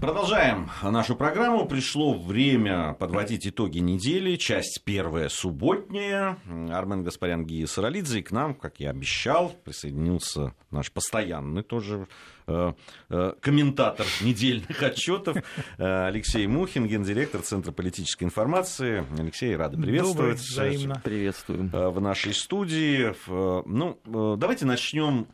[0.00, 1.66] Продолжаем нашу программу.
[1.66, 4.36] Пришло время подводить итоги недели.
[4.36, 6.38] Часть первая субботняя.
[6.70, 8.20] Армен Гаспарян Гия Саралидзе.
[8.20, 12.08] И к нам, как я обещал, присоединился наш постоянный тоже
[12.46, 12.72] э,
[13.10, 19.04] э, комментатор недельных отчетов э, Алексей Мухин, гендиректор Центра политической информации.
[19.18, 20.16] Алексей, рады приветствовать.
[20.16, 21.00] Добрый, взаимно.
[21.04, 21.68] Приветствуем.
[21.68, 23.14] В нашей студии.
[23.28, 24.00] Ну,
[24.36, 25.26] давайте начнем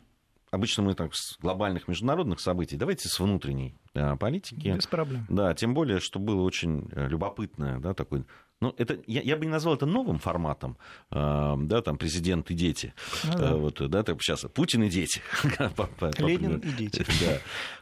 [0.49, 2.77] Обычно мы так с глобальных международных событий.
[2.77, 4.69] Давайте с внутренней да, политики.
[4.69, 5.25] Без проблем.
[5.29, 8.25] Да, тем более, что было очень э, любопытное, да, такой
[8.59, 10.77] ну, это, я, я бы не назвал это новым форматом,
[11.11, 12.93] э, да, там, президент и дети.
[13.25, 13.49] Ну, да.
[13.51, 15.21] Э, вот, да, так, сейчас Путин и дети.
[16.17, 17.05] Ленин и дети.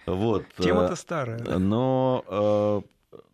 [0.06, 0.14] Да.
[0.14, 1.58] Вот, Тема-то э, старая.
[1.58, 2.82] Но э,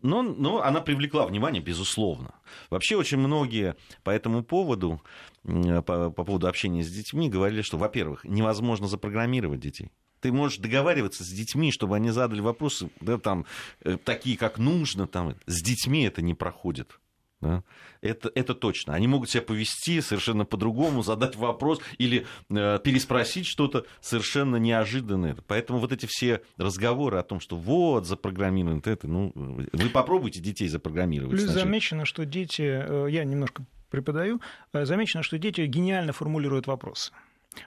[0.02, 2.34] но, но она привлекла внимание, безусловно.
[2.70, 5.00] Вообще очень многие по этому поводу,
[5.44, 9.90] по, по поводу общения с детьми, говорили, что, во-первых, невозможно запрограммировать детей.
[10.20, 13.44] Ты можешь договариваться с детьми, чтобы они задали вопросы, да, там,
[13.80, 15.08] э, такие, как нужно.
[15.08, 15.34] Там.
[15.46, 17.00] С детьми это не проходит.
[17.40, 17.64] Да?
[18.02, 18.94] Это, это точно.
[18.94, 25.36] Они могут себя повести совершенно по-другому, задать вопрос или э, переспросить что-то совершенно неожиданное.
[25.48, 30.68] Поэтому вот эти все разговоры о том, что вот запрограммировано это, ну, вы попробуйте детей
[30.68, 31.32] запрограммировать.
[31.32, 31.64] Плюс значит.
[31.64, 34.40] замечено, что дети, э, я немножко преподаю,
[34.72, 37.12] э, замечено, что дети гениально формулируют вопросы.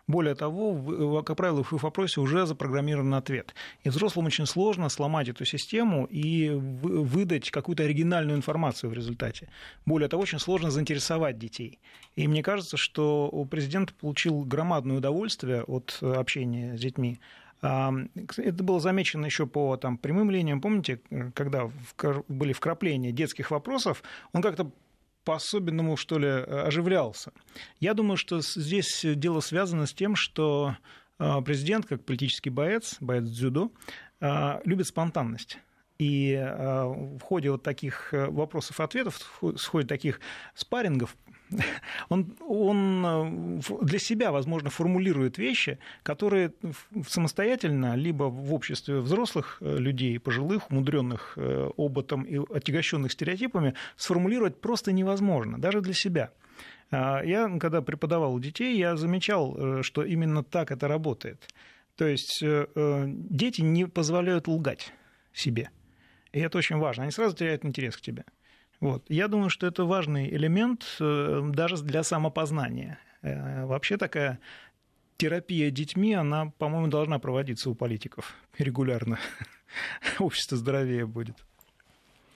[0.07, 3.53] Более того, как правило, в вопросе уже запрограммирован ответ.
[3.83, 9.47] И взрослым очень сложно сломать эту систему и выдать какую-то оригинальную информацию в результате.
[9.85, 11.79] Более того, очень сложно заинтересовать детей.
[12.15, 17.19] И мне кажется, что президент получил громадное удовольствие от общения с детьми.
[17.61, 20.61] Это было замечено еще по там, прямым линиям.
[20.61, 20.99] Помните,
[21.35, 21.69] когда
[22.27, 24.01] были вкрапления детских вопросов,
[24.33, 24.71] он как-то
[25.25, 27.33] по-особенному, что ли, оживлялся.
[27.79, 30.77] Я думаю, что здесь дело связано с тем, что
[31.17, 33.71] а, президент, как политический боец, боец дзюдо,
[34.21, 35.57] а, любит спонтанность.
[35.97, 40.19] И в ходе вот таких э, вопросов-ответов, в ходе таких
[40.53, 41.15] спаррингов
[42.09, 46.51] он, он э, для себя, возможно, формулирует вещи, которые
[47.07, 54.59] самостоятельно, либо в обществе взрослых э, людей, пожилых, умудренных э, опытом и отягощенных стереотипами, сформулировать
[54.59, 56.31] просто невозможно, даже для себя.
[56.91, 61.49] А я, когда преподавал у детей, я замечал, что именно так это работает.
[61.95, 64.93] То есть дети не позволяют лгать
[65.33, 65.71] себе.
[66.31, 67.03] И это очень важно.
[67.03, 68.23] Они сразу теряют интерес к тебе.
[68.79, 69.03] Вот.
[69.09, 72.99] Я думаю, что это важный элемент э, даже для самопознания.
[73.21, 74.39] Э, вообще такая
[75.17, 79.19] терапия детьми, она, по-моему, должна проводиться у политиков регулярно.
[80.19, 81.37] Общество здоровее будет.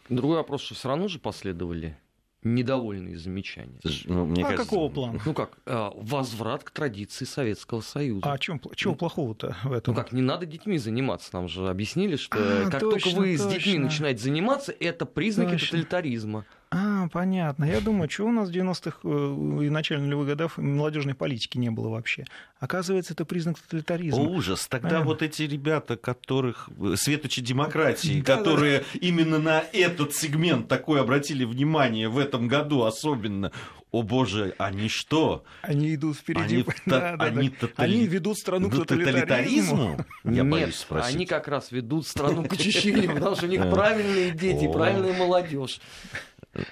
[0.07, 1.97] Другой вопрос, что все равно же последовали
[2.43, 3.79] недовольные замечания.
[4.05, 5.19] Ну, мне а кажется, какого плана?
[5.25, 8.31] Ну как, а, возврат к традиции Советского Союза.
[8.31, 9.93] А чем, чего плохого-то в этом?
[9.93, 11.29] Ну как, не надо детьми заниматься.
[11.33, 13.49] Нам же объяснили, что а, как точно, только вы точно.
[13.49, 15.67] с детьми начинаете заниматься, это признаки точно.
[15.67, 16.45] тоталитаризма.
[16.71, 17.65] А, понятно.
[17.65, 21.71] Я думаю, что у нас в 90-х э, и начале нулевых годов молодежной политики не
[21.71, 22.25] было вообще.
[22.59, 24.21] Оказывается, это признак тоталитаризма.
[24.21, 24.67] О, ужас.
[24.67, 25.07] Тогда Понятно.
[25.07, 26.69] вот эти ребята, которых...
[26.79, 28.85] Э, светочи демократии, да, которые да.
[29.01, 33.51] именно на этот сегмент такой обратили внимание в этом году особенно,
[33.91, 35.43] о боже, они что?
[35.63, 36.57] Они идут впереди.
[36.57, 37.55] Они, да, да, они, да.
[37.61, 37.95] Тотали...
[37.95, 40.05] они ведут страну к тоталитаризму.
[40.23, 41.15] Я Нет, боюсь спросить.
[41.15, 45.79] они как раз ведут страну к очищению, потому что у них правильные дети, правильная молодежь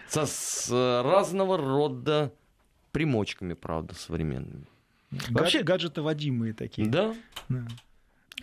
[0.07, 0.69] со, с
[1.03, 2.33] разного рода
[2.91, 4.65] примочками, правда, современными.
[5.29, 6.87] Вообще гаджеты водимые такие.
[6.87, 7.15] Да.
[7.49, 7.65] да.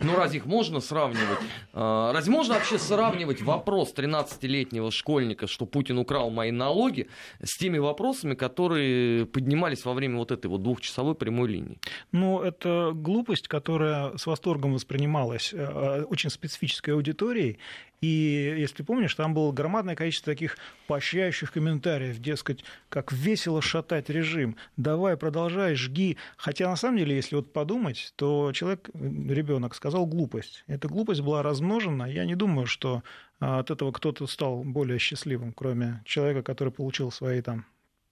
[0.01, 1.39] Ну, разве их можно сравнивать?
[1.71, 7.07] А, разве можно вообще сравнивать вопрос 13-летнего школьника, что Путин украл мои налоги,
[7.41, 11.79] с теми вопросами, которые поднимались во время вот этой вот двухчасовой прямой линии?
[12.11, 17.59] Ну, это глупость, которая с восторгом воспринималась э, очень специфической аудиторией,
[18.05, 24.57] и, если помнишь, там было громадное количество таких поощряющих комментариев, дескать, как весело шатать режим,
[24.77, 26.17] давай, продолжай, жги.
[26.37, 30.63] Хотя, на самом деле, если вот подумать, то человек, ребенок, сказал глупость.
[30.67, 32.03] Эта глупость была размножена.
[32.03, 33.01] Я не думаю, что
[33.39, 37.65] а, от этого кто-то стал более счастливым, кроме человека, который получил свои там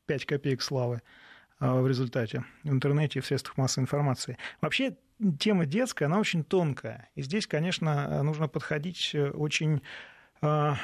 [0.08, 1.04] 5 копеек славы
[1.72, 4.38] в результате в интернете и в средствах массовой информации.
[4.62, 4.98] Вообще
[5.40, 7.10] тема детская, она очень тонкая.
[7.16, 9.82] И здесь, конечно, нужно подходить э, очень,
[10.42, 10.76] а,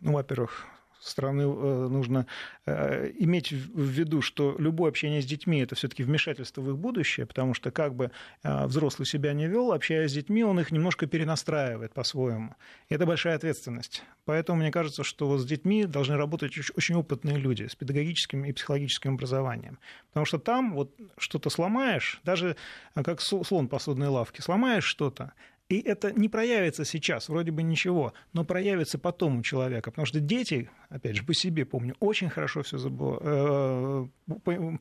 [0.00, 0.66] ну, во-первых,
[1.00, 2.26] стороны э, нужно
[2.66, 7.26] э, иметь в виду, что любое общение с детьми это все-таки вмешательство в их будущее,
[7.26, 8.10] потому что как бы
[8.42, 12.54] взрослый себя не вел, общаясь с детьми, он их немножко перенастраивает по-своему.
[12.88, 14.02] Это большая ответственность.
[14.24, 18.52] Поэтому мне кажется, что вот с детьми должны работать очень опытные люди с педагогическим и
[18.52, 19.78] психологическим образованием.
[20.08, 22.56] Потому что там вот что-то сломаешь, даже
[22.94, 25.32] как слон посудной лавки, сломаешь что-то,
[25.68, 29.90] И это не проявится сейчас, вроде бы ничего, но проявится потом у человека.
[29.90, 34.06] Потому что дети, опять же, по себе помню, очень хорошо все забыл, э,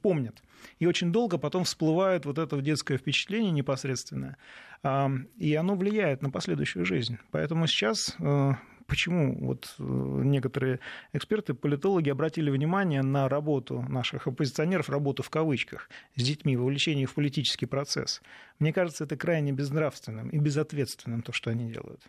[0.01, 0.43] помнят.
[0.77, 4.37] И очень долго потом всплывает вот это детское впечатление непосредственное.
[4.83, 7.17] Э, и оно влияет на последующую жизнь.
[7.31, 8.51] Поэтому сейчас э,
[8.87, 10.79] почему вот э, некоторые
[11.13, 17.11] эксперты, политологи обратили внимание на работу наших оппозиционеров, работу в кавычках, с детьми, вовлечение их
[17.11, 18.21] в политический процесс.
[18.59, 22.01] Мне кажется, это крайне безнравственным и безответственным, то, что они делают.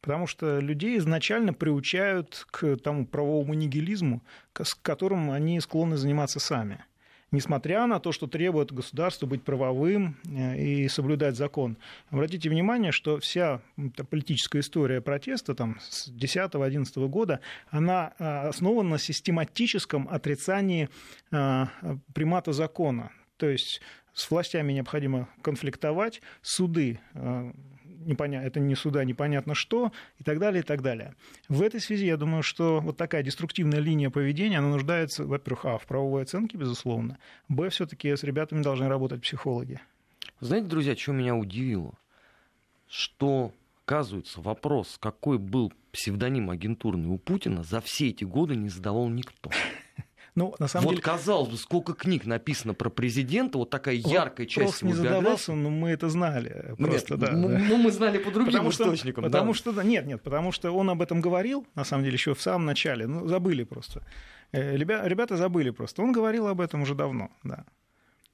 [0.00, 4.22] Потому что людей изначально приучают к тому правовому нигилизму,
[4.52, 6.84] с которым они склонны заниматься сами
[7.34, 11.76] несмотря на то, что требует государства быть правовым э, и соблюдать закон.
[12.10, 13.60] Обратите внимание, что вся
[14.08, 20.88] политическая история протеста там, с 2010-2011 года, она э, основана на систематическом отрицании
[21.30, 21.66] э,
[22.14, 23.10] примата закона.
[23.36, 23.82] То есть
[24.14, 27.00] с властями необходимо конфликтовать, суды
[28.04, 31.14] непонятно, это не суда, непонятно что, и так далее, и так далее.
[31.48, 35.78] В этой связи я думаю, что вот такая деструктивная линия поведения, она нуждается, во-первых, а,
[35.78, 37.18] в правовой оценке, безусловно,
[37.48, 39.80] б, все таки с ребятами должны работать психологи.
[40.40, 41.94] Знаете, друзья, что меня удивило?
[42.88, 43.52] Что,
[43.84, 49.50] оказывается, вопрос, какой был псевдоним агентурный у Путина, за все эти годы не задавал никто.
[50.34, 51.02] Ну, на самом вот, деле...
[51.02, 55.70] казалось бы, сколько книг написано про президента, вот такая яркая часть его не задавался, но
[55.70, 56.74] мы это знали.
[56.76, 57.58] Просто, нет, да, ну, да.
[57.58, 59.24] ну, мы знали по другим потому источникам.
[59.24, 62.34] Что, потому что, нет, нет, потому что он об этом говорил, на самом деле, еще
[62.34, 64.02] в самом начале, ну, забыли просто.
[64.50, 66.02] Э, ребята, ребята забыли просто.
[66.02, 67.64] Он говорил об этом уже давно, да.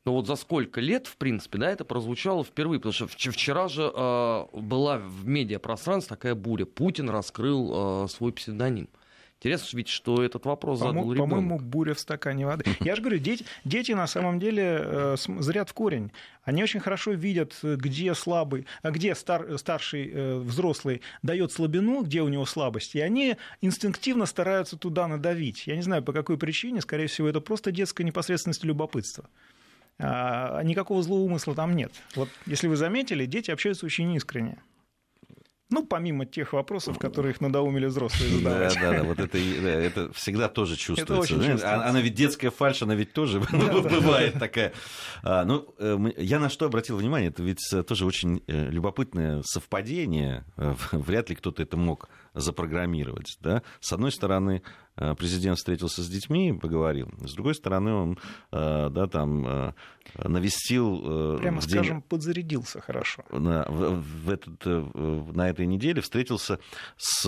[0.06, 3.93] Но вот за сколько лет, в принципе, да, это прозвучало впервые, потому что вчера же
[3.94, 6.64] э, была в медиапространстве такая буря.
[6.64, 8.88] Путин раскрыл э, свой псевдоним.
[9.40, 11.31] Интересно ведь, что этот вопрос по задал ребенок.
[11.31, 12.64] По-моему, буря в стакане воды.
[12.81, 16.12] Я же говорю, дети, дети на самом деле э, зрят в корень.
[16.44, 22.20] Они очень хорошо видят, где слабый, а где стар, старший э, взрослый дает слабину, где
[22.20, 25.66] у него слабость, и они инстинктивно стараются туда надавить.
[25.66, 29.25] Я не знаю, по какой причине, скорее всего, это просто детская непосредственность и любопытство.
[29.98, 31.92] А, никакого злого умысла там нет.
[32.14, 34.58] Вот если вы заметили, дети общаются очень искренне.
[35.70, 38.75] Ну, помимо тех вопросов, которые их надоумили взрослые задавать.
[38.75, 41.12] Да, да, да, вот это, это всегда тоже чувствуется.
[41.12, 41.87] Это очень чувствуется.
[41.87, 44.72] Она ведь детская фальш, она ведь тоже бывает такая.
[45.22, 49.43] А, ну, э, я на что обратил внимание, это ведь э, тоже очень э, любопытное
[49.44, 50.44] совпадение.
[50.56, 53.38] Вряд ли кто-то это мог запрограммировать.
[53.40, 53.62] Да?
[53.81, 54.62] С одной стороны,
[54.94, 57.10] президент встретился с детьми и поговорил.
[57.20, 58.19] С другой стороны, он
[58.52, 59.72] э, да, там, э,
[60.25, 61.38] навестил...
[61.38, 61.70] Прямо день...
[61.70, 63.25] скажем, подзарядился хорошо.
[63.31, 66.58] На, в, в этот, на этой неделе встретился
[66.96, 67.20] с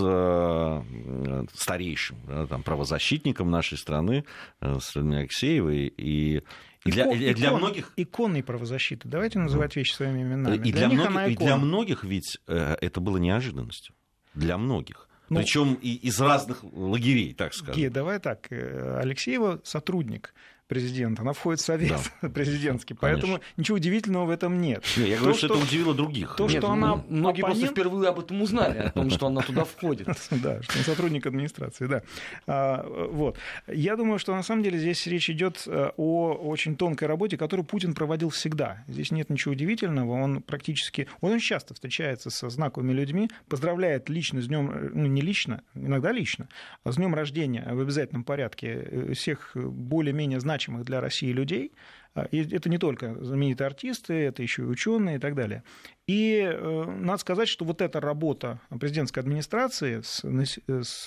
[1.53, 4.25] старейшим да, там, правозащитником нашей страны,
[4.59, 6.43] с Алексеевой, и
[6.85, 7.93] для, Икон, для икон, многих...
[7.95, 9.07] Иконной правозащиты.
[9.07, 10.55] Давайте называть вещи своими именами.
[10.57, 13.95] И для, для, многих, и для многих ведь это было неожиданностью.
[14.33, 15.07] Для многих.
[15.33, 17.75] Ну, Причем и из разных лагерей, так сказать.
[17.75, 18.47] Ге, давай так.
[18.51, 20.33] Э, Алексеева сотрудник
[20.67, 22.29] президента, она входит в совет да.
[22.33, 23.53] президентский, поэтому Конечно.
[23.57, 24.83] ничего удивительного в этом нет.
[24.97, 26.35] нет я то, говорю, что, что это удивило других.
[26.35, 27.59] То, нет, что она многие оппонент...
[27.59, 30.07] просто впервые об этом узнали, о том, что она туда входит.
[30.43, 32.01] Да, что он сотрудник администрации, да.
[32.47, 33.37] А, вот.
[33.67, 37.65] Я думаю, что на самом деле здесь речь идет э, о очень тонкой работе, которую
[37.65, 38.83] Путин проводил всегда.
[38.87, 44.41] Здесь нет ничего удивительного, он практически, он очень часто встречается со знаковыми людьми, поздравляет лично
[44.41, 46.49] с днем, э, ну не лично, иногда лично,
[46.83, 51.71] а с днем рождения в обязательном порядке э, всех более-менее значимых значимых для России людей.
[52.15, 55.63] А, и это не только знаменитые артисты, это еще и ученые и так далее.
[56.05, 60.21] И э, надо сказать, что вот эта работа президентской администрации с,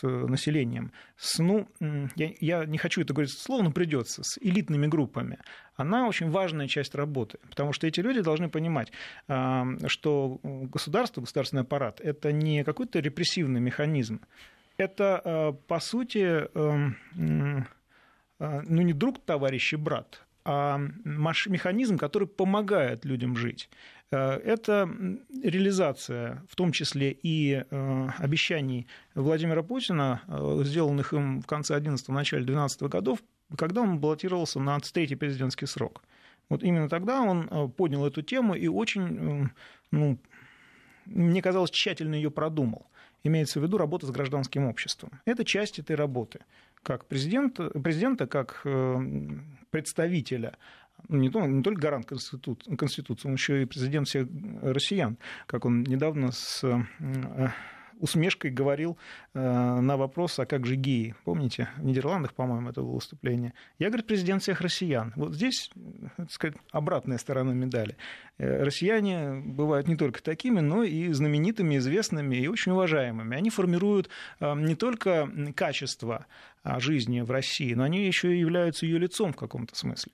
[0.02, 1.68] населением, с, ну,
[2.16, 5.38] я, я не хочу это говорить словно, придется, с элитными группами,
[5.76, 8.90] она очень важная часть работы, потому что эти люди должны понимать,
[9.28, 14.20] э, что государство, государственный аппарат– это не какой-то репрессивный механизм,
[14.76, 17.75] это, э, по сути, эм, а,
[18.38, 23.68] ну не друг, товарищ и брат, а механизм, который помогает людям жить.
[24.12, 24.88] А, это
[25.42, 30.22] реализация, в том числе и а, обещаний Владимира Путина,
[30.62, 33.18] сделанных им в конце 11 начале 12 годов,
[33.56, 36.02] когда он баллотировался на третий президентский срок.
[36.48, 39.50] Вот именно тогда он поднял эту тему и очень,
[39.90, 40.18] ну,
[41.06, 42.86] мне казалось, тщательно ее продумал.
[43.24, 45.10] Имеется в виду работа с гражданским обществом.
[45.24, 46.40] Это часть этой работы
[46.86, 48.96] как президента, президента как э,
[49.70, 50.56] представителя
[51.08, 54.28] ну, не, то, не только гарант Конституции, он еще и президент всех
[54.62, 57.48] россиян, как он недавно с э,
[57.98, 58.96] усмешкой говорил
[59.34, 61.14] на вопрос, а как же геи?
[61.24, 63.52] Помните, в Нидерландах, по-моему, это было выступление.
[63.78, 65.12] Я, говорит, президент всех россиян.
[65.16, 65.70] Вот здесь,
[66.16, 67.96] так сказать, обратная сторона медали.
[68.38, 73.36] Россияне бывают не только такими, но и знаменитыми, известными и очень уважаемыми.
[73.36, 74.10] Они формируют
[74.40, 76.26] не только качество
[76.78, 80.12] жизни в России, но они еще и являются ее лицом в каком-то смысле.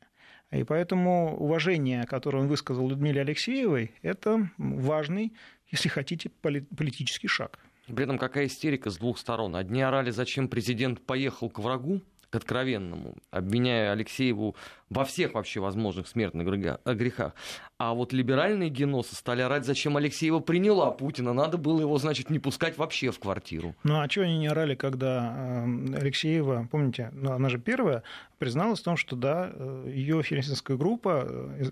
[0.50, 5.32] И поэтому уважение, которое он высказал Людмиле Алексеевой, это важный,
[5.70, 7.58] если хотите, политический шаг.
[7.94, 9.54] При этом какая истерика с двух сторон.
[9.54, 14.56] Одни орали, зачем президент поехал к врагу, к откровенному, обвиняя Алексееву
[14.88, 17.34] во всех вообще возможных смертных грехах.
[17.76, 21.34] А вот либеральные геносы стали орать, зачем Алексеева приняла Путина.
[21.34, 23.74] Надо было его, значит, не пускать вообще в квартиру.
[23.84, 28.02] Ну а чего они не орали, когда э, Алексеева, помните, ну, она же первая,
[28.38, 31.70] призналась в том, что да, э, ее финансистская группа э,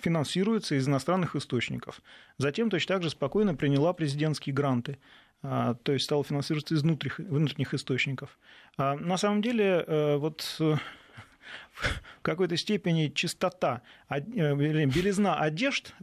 [0.00, 2.02] финансируется из иностранных источников.
[2.38, 4.98] Затем точно так же спокойно приняла президентские гранты.
[5.42, 8.38] А, то есть стал финансироваться из внутренних, внутренних источников.
[8.76, 10.76] А на самом деле, э, вот э,
[11.72, 15.94] в какой-то степени чистота, э, белизна одежд,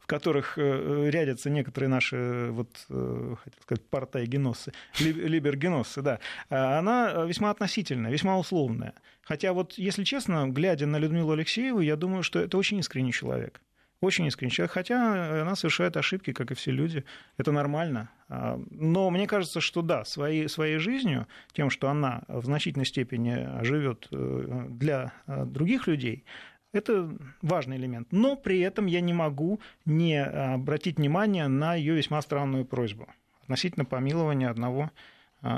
[0.00, 8.38] в которых рядятся некоторые наши, вот, хотел сказать, партайгеноссы, либергеноссы, да, она весьма относительная, весьма
[8.38, 8.92] условная.
[9.22, 13.62] Хотя вот, если честно, глядя на Людмилу Алексееву, я думаю, что это очень искренний человек.
[14.06, 17.04] Очень искренний человек, хотя она совершает ошибки, как и все люди.
[17.38, 18.08] Это нормально.
[18.28, 23.64] А, но мне кажется, что да, своей, своей жизнью, тем, что она в значительной степени
[23.64, 26.24] живет э, для э, других людей,
[26.72, 27.10] это
[27.42, 28.12] важный элемент.
[28.12, 33.08] Но при этом я не могу не обратить внимание на ее весьма странную просьбу
[33.42, 34.92] относительно помилования одного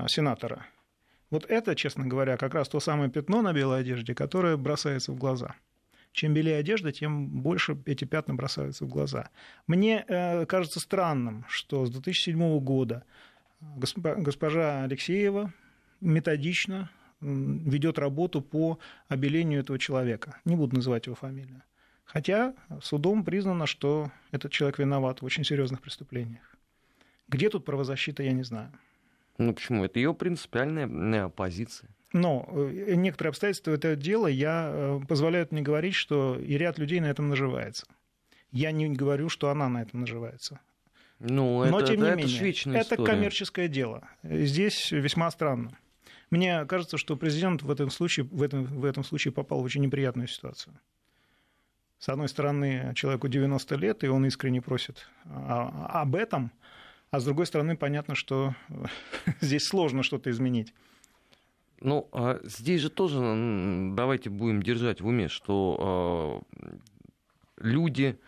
[0.07, 0.65] сенатора.
[1.31, 5.19] Вот это, честно говоря, как раз то самое пятно на белой одежде, которое бросается в
[5.19, 5.55] глаза
[6.19, 9.31] чем белее одежда, тем больше эти пятна бросаются в глаза.
[9.67, 13.05] Мне э, кажется странным, что с 2007 года
[13.61, 15.53] госпожа Алексеева
[16.01, 20.41] методично ведет работу по обелению этого человека.
[20.45, 21.63] Не буду называть его фамилию.
[22.05, 26.57] Хотя судом признано, что этот человек виноват в очень серьезных преступлениях.
[27.29, 28.73] Где тут правозащита, я не знаю.
[29.37, 29.85] Ну почему?
[29.85, 31.91] Это ее принципиальная позиция.
[32.13, 37.01] Но э, некоторые обстоятельства этого дела я, э, позволяют мне говорить, что и ряд людей
[37.01, 37.87] на этом наживается.
[38.51, 40.61] Я не говорю, что она на этом наживается.
[41.19, 44.09] Ну, Но, это, тем не это, менее, это коммерческое дело.
[44.23, 45.77] Здесь весьма странно.
[46.31, 49.83] Мне кажется, что президент в этом случае, в этом, в этом случае попал в очень
[49.83, 50.79] неприятную ситуацию.
[51.99, 56.53] С одной стороны, человеку 90 лет, и он искренне просит об этом,
[57.11, 58.55] а с другой стороны, понятно, что
[59.41, 60.73] здесь сложно что-то изменить.
[61.81, 63.19] Ну, а здесь же тоже
[63.95, 66.75] давайте будем держать в уме, что а,
[67.59, 68.19] люди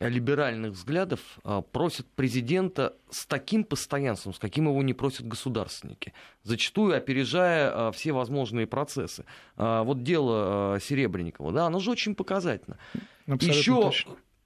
[0.00, 6.96] либеральных взглядов а, просят президента с таким постоянством, с каким его не просят государственники, зачастую
[6.96, 9.24] опережая все возможные процессы.
[9.56, 12.78] Вот дело Серебренникова, да, оно же очень показательно.
[13.26, 13.92] Еще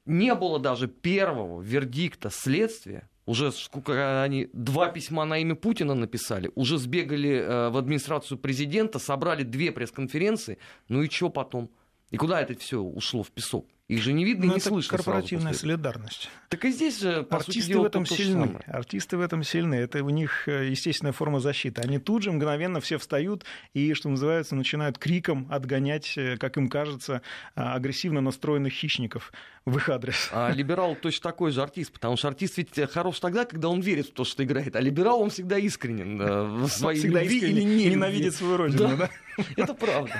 [0.05, 6.51] не было даже первого вердикта следствия, уже сколько они, два письма на имя Путина написали,
[6.55, 10.57] уже сбегали э, в администрацию президента, собрали две пресс-конференции,
[10.89, 11.69] ну и что потом?
[12.11, 13.67] И куда это все ушло в песок?
[13.89, 14.99] Их же не видно и ну, не это слышно.
[14.99, 16.29] корпоративная солидарность.
[16.51, 18.61] Так и здесь же, Артисты в этом сильны.
[18.67, 19.77] Артисты в этом сильны.
[19.77, 21.81] Это у них э, естественная форма защиты.
[21.81, 26.69] Они тут же мгновенно все встают и, что называется, начинают криком отгонять, э, как им
[26.69, 27.23] кажется,
[27.55, 29.33] а, агрессивно настроенных хищников
[29.65, 30.29] в их адрес.
[30.33, 34.09] А либерал точно такой же артист, потому что артист ведь хорош тогда, когда он верит
[34.09, 37.63] в то, что играет, а либерал он всегда искренен э, в своей всегда любви или
[37.63, 38.97] не ненавидит свою родину, да?
[38.97, 39.11] да?
[39.57, 40.13] Это правда.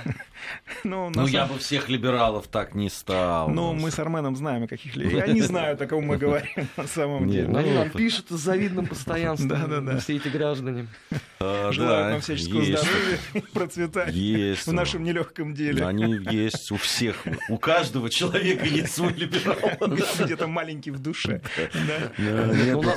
[0.85, 3.49] Ну, ну я бы всех либералов так не стал.
[3.49, 5.19] Ну, мы с Арменом знаем, каких людей.
[5.19, 7.57] Я не знаю, о ком мы говорим на самом деле.
[7.57, 9.99] Они нам пишут с завидным постоянством, да, да, да.
[9.99, 10.89] все эти граждане.
[11.41, 15.85] А, Желаю нам всяческого здоровья и процветания в нашем нелегком деле.
[15.85, 19.57] Они есть у всех, у каждого человека есть свой либерал.
[20.19, 21.41] Где-то маленький в душе.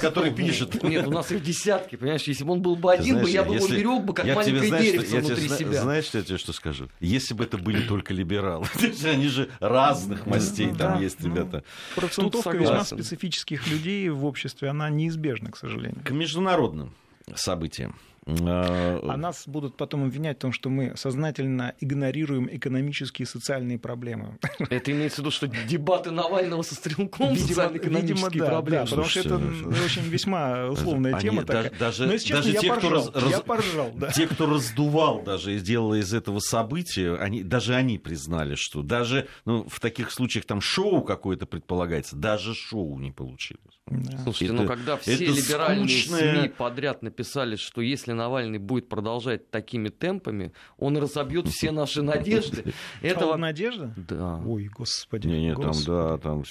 [0.01, 0.83] Который пишет.
[0.83, 3.67] Нет, у нас их десятки, понимаешь, если бы он был бы один, я бы его
[3.67, 5.81] берег бы как маленькое деревце внутри себя.
[5.81, 6.89] Знаешь, что я тебе что скажу?
[6.99, 8.67] Если бы это были только либералы,
[9.05, 11.63] они же разных мастей там есть, ну, ребята.
[11.95, 16.01] Процентовка весьма специфических людей в обществе, она неизбежна, к сожалению.
[16.03, 16.93] К международным
[17.33, 17.95] событиям.
[18.27, 23.79] А, а нас будут потом обвинять в том, что мы сознательно игнорируем экономические и социальные
[23.79, 24.37] проблемы.
[24.69, 28.85] Это имеется в виду, что дебаты Навального со Стрелком социально-экономические да, проблемы.
[28.85, 31.79] Да, потому что это очень весьма условная Они, тема даже, такая.
[31.79, 33.03] Даже, Но, если честно, даже я те, поржал.
[33.07, 34.11] кто раз, я поржал, да.
[34.11, 39.27] те, кто раздувал даже и сделал из этого события, они, даже они признали, что даже
[39.45, 43.81] ну, в таких случаях там шоу какое-то предполагается, даже шоу не получилось.
[43.87, 44.19] Да.
[44.23, 46.41] Слушайте, это, ну когда все либеральные скучное...
[46.41, 52.73] СМИ подряд написали, что если Навальный будет продолжать такими темпами, он разобьет все наши надежды.
[53.01, 53.93] Это надежда?
[53.95, 54.41] Да.
[54.45, 55.27] Ой, господи.
[55.27, 56.43] Не, не, там, да, там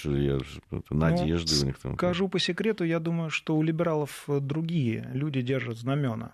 [0.89, 1.95] надежды ну, у них там.
[1.95, 6.33] Скажу по секрету, я думаю, что у либералов другие люди держат знамена.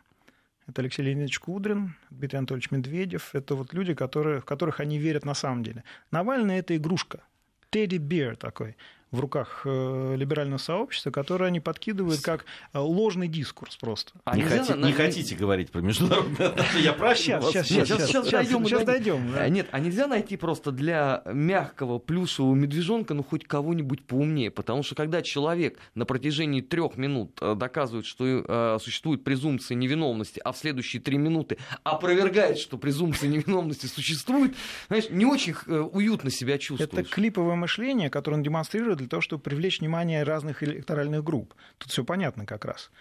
[0.68, 3.30] Это Алексей Леонидович Кудрин, Дмитрий Анатольевич Медведев.
[3.34, 5.84] Это вот люди, которые, в которых они верят на самом деле.
[6.12, 7.22] Навальный— это игрушка.
[7.70, 8.76] Тедди Бер такой
[9.12, 14.12] в руках э, либерального сообщества, которое они подкидывают как э, ложный дискурс просто.
[14.26, 14.88] А не, хоти, на...
[14.88, 16.84] не хотите говорить про международные отношения?
[16.84, 17.54] Я прошу сейчас, вас.
[17.54, 18.66] Сейчас, сейчас, сейчас, сейчас, дойдем.
[18.66, 19.48] Сейчас дойдем да.
[19.48, 24.96] Нет, а нельзя найти просто для мягкого плюшевого медвежонка ну хоть кого-нибудь поумнее, потому что
[24.96, 30.58] когда человек на протяжении трех минут э, доказывает, что э, существует презумпция невиновности, а в
[30.58, 34.56] следующие три минуты опровергает, что презумпция невиновности существует,
[34.88, 36.92] знаешь, не очень э, уютно себя чувствуешь.
[36.92, 41.54] Это клиповое мышление, которое он демонстрирует для того, чтобы привлечь внимание разных электоральных групп.
[41.78, 42.92] Тут все понятно как раз.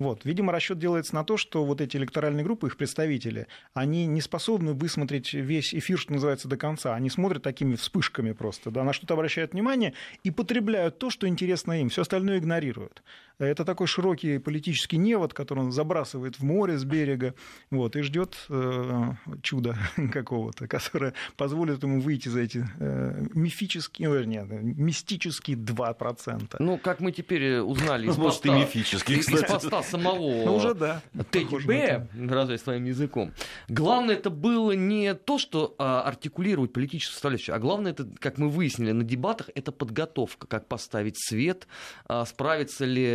[0.00, 0.24] Вот.
[0.24, 4.72] Видимо, расчет делается на то, что вот эти электоральные группы, их представители, они не способны
[4.72, 6.94] высмотреть весь эфир, что называется, до конца.
[6.96, 11.80] Они смотрят такими вспышками просто, да, на что-то обращают внимание и потребляют то, что интересно
[11.80, 13.04] им, все остальное игнорируют.
[13.38, 17.34] Это такой широкий политический невод, который он забрасывает в море с берега,
[17.70, 19.76] вот, и ждет э, чуда
[20.12, 26.56] какого-то, которое позволит ему выйти за эти э, мифические, нет, мистические 2%.
[26.58, 30.74] Ну, как мы теперь узнали из Может, поста, и мифические, из поста самого ну, уже
[30.74, 31.02] да.
[31.30, 33.32] Тедди Б, выражаясь своим языком.
[33.68, 38.48] Главное это было не то, что а, артикулировать политическую составляющую, а главное это, как мы
[38.48, 41.66] выяснили на дебатах, это подготовка, как поставить свет,
[42.06, 43.14] а, справиться ли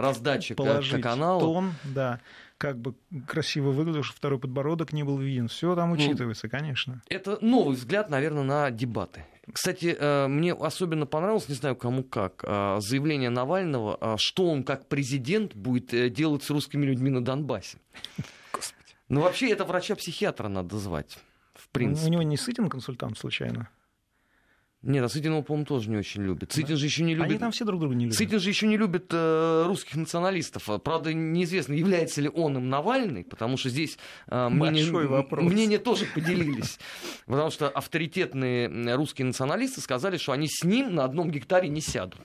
[0.00, 1.40] раздача Положить канала.
[1.40, 2.20] тон, да
[2.60, 2.94] как бы
[3.26, 5.48] красиво выглядел, что второй подбородок не был виден.
[5.48, 7.02] Все там ну, учитывается, ну, конечно.
[7.08, 9.24] Это новый взгляд, наверное, на дебаты.
[9.52, 14.62] Кстати, э, мне особенно понравилось, не знаю кому как, э, заявление Навального, э, что он
[14.62, 17.78] как президент будет делать с русскими людьми на Донбассе.
[18.52, 18.94] Господи.
[19.08, 21.18] Ну, вообще, это врача-психиатра надо звать,
[21.54, 22.08] в принципе.
[22.08, 23.68] У него не Сытин консультант, случайно?
[24.82, 26.52] Нет, а Сытин его, по-моему, тоже не очень любит.
[26.52, 27.30] Сытин же еще не любит...
[27.30, 28.16] Они там все друг друга не любят.
[28.16, 30.68] Сытин же еще не любит э, русских националистов.
[30.82, 34.90] Правда, неизвестно, является ли он им Навальный, потому что здесь э, мнения,
[35.42, 36.78] мнения тоже поделились.
[37.26, 42.20] Потому что авторитетные русские националисты сказали, что они с ним на одном гектаре не сядут.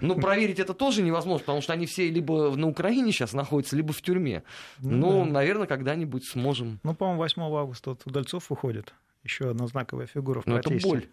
[0.00, 3.92] Но проверить это тоже невозможно, потому что они все либо на Украине сейчас находятся, либо
[3.92, 4.42] в тюрьме.
[4.80, 5.30] Ну, да.
[5.30, 6.80] наверное, когда-нибудь сможем.
[6.82, 8.94] Ну, по-моему, 8 августа Удальцов выходит.
[9.22, 10.70] Еще одна знаковая фигура в протесте.
[10.70, 11.08] Но это боль.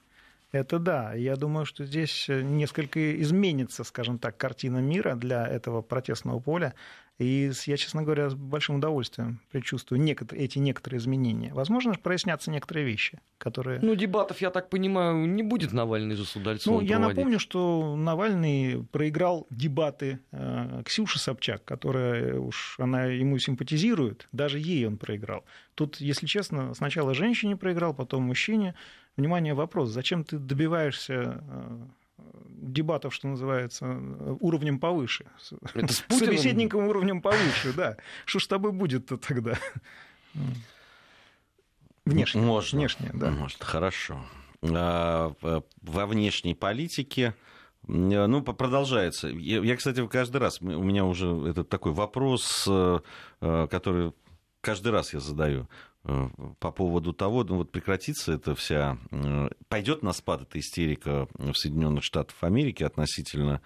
[0.51, 1.13] Это да.
[1.13, 6.73] Я думаю, что здесь э, несколько изменится, скажем так, картина мира для этого протестного поля.
[7.19, 11.53] И я, честно говоря, с большим удовольствием предчувствую некоторые, эти некоторые изменения.
[11.53, 13.79] Возможно, прояснятся некоторые вещи, которые...
[13.79, 17.17] Ну, дебатов, я так понимаю, не будет Навальный же с Удальцовым Ну, я проводить.
[17.17, 24.87] напомню, что Навальный проиграл дебаты э, Ксюши Собчак, которая уж, она ему симпатизирует, даже ей
[24.87, 25.45] он проиграл.
[25.75, 28.73] Тут, если честно, сначала женщине проиграл, потом мужчине.
[29.17, 31.85] Внимание, вопрос, зачем ты добиваешься э,
[32.61, 33.85] дебатов, что называется,
[34.39, 35.25] уровнем повыше.
[35.73, 36.25] Это с Путиным?
[36.25, 37.97] Собеседником уровнем повыше, да.
[38.25, 39.57] Что ж с тобой будет-то тогда?
[42.05, 42.41] Внешне.
[42.41, 42.79] Можно.
[42.79, 43.31] Внешне, да.
[43.31, 44.23] Может, хорошо.
[44.63, 45.33] А,
[45.81, 47.35] во внешней политике
[47.87, 49.27] ну, продолжается.
[49.27, 52.99] Я, кстати, каждый раз, у меня уже этот такой вопрос, э,
[53.41, 54.13] э, который
[54.61, 55.67] каждый раз я задаю.
[56.03, 61.27] Э, по поводу того, ну вот прекратится эта вся, э, пойдет на спад эта истерика
[61.37, 63.61] в Соединенных Штатах Америки относительно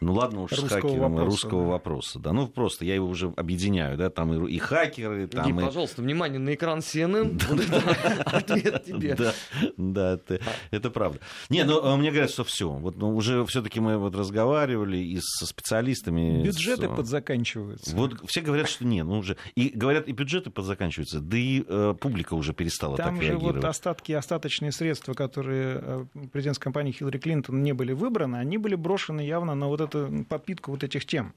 [0.00, 1.68] ну ладно уж русского с хакером вопроса, русского да.
[1.68, 2.18] вопроса.
[2.18, 5.64] Да, ну просто я его уже объединяю, да, там и, и хакеры, там Иди, и...
[5.64, 7.40] пожалуйста, внимание на экран CNN,
[8.24, 9.14] ответ тебе.
[9.14, 9.34] Да,
[9.76, 11.20] да, это, это правда.
[11.48, 12.70] Не, ну а мне говорят, что все.
[12.70, 16.42] Вот ну, уже все-таки мы вот разговаривали и со специалистами.
[16.44, 16.96] Бюджеты с...
[16.96, 17.94] подзаканчиваются.
[17.94, 19.36] Вот все говорят, что нет, ну уже.
[19.54, 23.56] И говорят, и бюджеты подзаканчиваются, да и э, публика уже перестала Там так же реагировать.
[23.56, 28.74] вот остатки, остаточные средства, которые э, президентской компании Хиллари Клинтон не были выбраны, они были
[28.74, 29.89] брошены явно на вот эту
[30.28, 31.32] подпитку вот этих тем.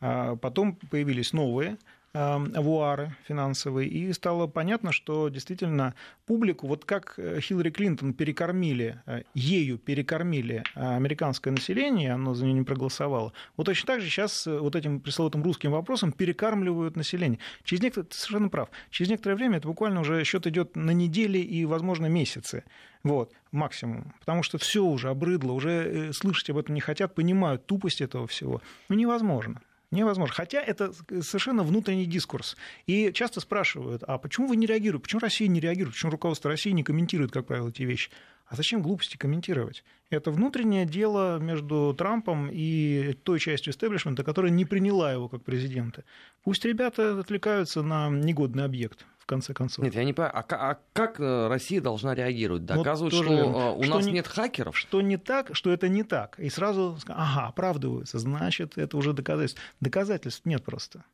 [0.00, 1.76] А потом появились новые
[2.14, 5.94] авуары финансовые, и стало понятно, что действительно
[6.26, 9.00] публику, вот как Хиллари Клинтон перекормили,
[9.34, 14.74] ею перекормили американское население, оно за нее не проголосовало, вот точно так же сейчас вот
[14.74, 17.40] этим пресловутым русским вопросом перекармливают население.
[17.62, 21.38] Через некоторое, ты совершенно прав, через некоторое время это буквально уже счет идет на недели
[21.38, 22.64] и, возможно, месяцы.
[23.04, 24.14] Вот, максимум.
[24.18, 28.26] Потому что все уже обрыдло, уже э, слышать об этом не хотят, понимают тупость этого
[28.26, 28.60] всего.
[28.88, 29.60] Ну, невозможно.
[29.90, 30.34] Невозможно.
[30.34, 32.56] Хотя это совершенно внутренний дискурс.
[32.86, 35.02] И часто спрашивают, а почему вы не реагируете?
[35.02, 35.94] Почему Россия не реагирует?
[35.94, 38.10] Почему руководство России не комментирует, как правило, эти вещи?
[38.48, 39.84] А зачем глупости комментировать?
[40.10, 46.04] Это внутреннее дело между Трампом и той частью истеблишмента, которая не приняла его как президента.
[46.44, 49.84] Пусть ребята отвлекаются на негодный объект конце концов.
[49.84, 52.64] Нет, я не понимаю, а, а как э, Россия должна реагировать?
[52.64, 53.72] Доказывать, вот что верно.
[53.72, 54.76] у что нас не, нет хакеров?
[54.76, 56.38] Что не так, что это не так.
[56.40, 59.62] И сразу, ага, оправдываются, значит, это уже доказательство.
[59.80, 61.04] Доказательств нет просто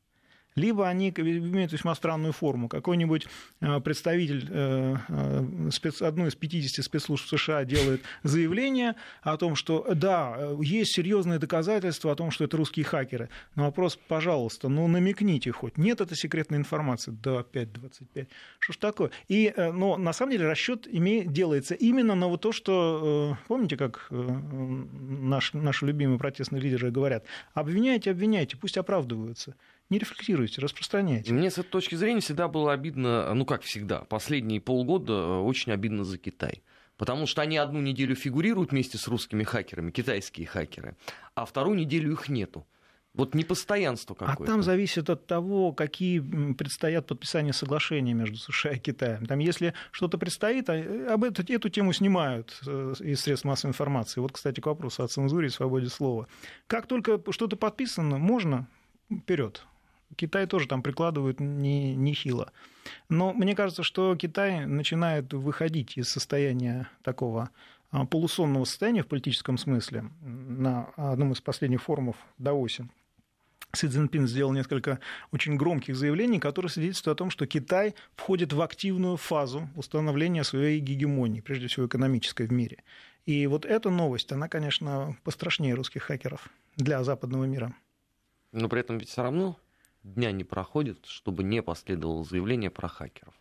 [0.57, 2.69] либо они имеют весьма странную форму.
[2.69, 3.27] Какой-нибудь
[3.61, 10.39] э, представитель э, э, одной из 50 спецслужб США делает заявление о том, что да,
[10.61, 13.29] есть серьезные доказательства о том, что это русские хакеры.
[13.57, 15.77] Но вопрос, пожалуйста, ну намекните хоть.
[15.77, 17.17] Нет, это секретная информация.
[17.23, 18.29] Да, 5.25.
[18.61, 19.11] Что ж такое?
[19.29, 24.07] И, но на самом деле расчет имеет, делается именно на вот то, что, помните, как
[24.11, 29.57] наш, наши любимые протестные лидеры говорят, обвиняйте, обвиняйте, пусть оправдываются
[29.91, 31.33] не рефлексируете, распространяете.
[31.33, 35.73] Мне с этой точки зрения всегда было обидно, ну как всегда, последние полгода э, очень
[35.73, 36.63] обидно за Китай.
[36.97, 40.97] Потому что они одну неделю фигурируют вместе с русскими хакерами, китайские хакеры,
[41.35, 42.67] а вторую неделю их нету.
[43.15, 44.43] Вот непостоянство какое-то.
[44.43, 46.19] А там зависит от того, какие
[46.53, 49.25] предстоят подписания соглашений между США и Китаем.
[49.27, 53.71] Там, если что-то предстоит, а, э, об эту, эту тему снимают э, из средств массовой
[53.71, 54.21] информации.
[54.21, 56.27] Вот, кстати, к вопросу о цензуре и свободе слова.
[56.67, 58.67] Как только что-то подписано, можно
[59.09, 59.65] вперед.
[60.17, 62.53] Китай тоже там прикладывает не, нехило.
[63.09, 67.51] Но мне кажется, что Китай начинает выходить из состояния такого
[67.91, 72.89] а, полусонного состояния в политическом смысле на одном из последних форумов Даосе.
[73.75, 75.01] Си Цзиньпин сделал несколько
[75.33, 80.81] очень громких заявлений, которые свидетельствуют о том, что Китай входит в активную фазу установления своей
[80.81, 82.85] гегемонии, прежде всего экономической в мире.
[83.27, 87.75] И вот эта новость, она, конечно, пострашнее русских хакеров для западного мира.
[88.53, 89.57] Но при этом ведь все равно
[90.05, 93.35] дня не проходит, чтобы не последовало заявление про хакеров.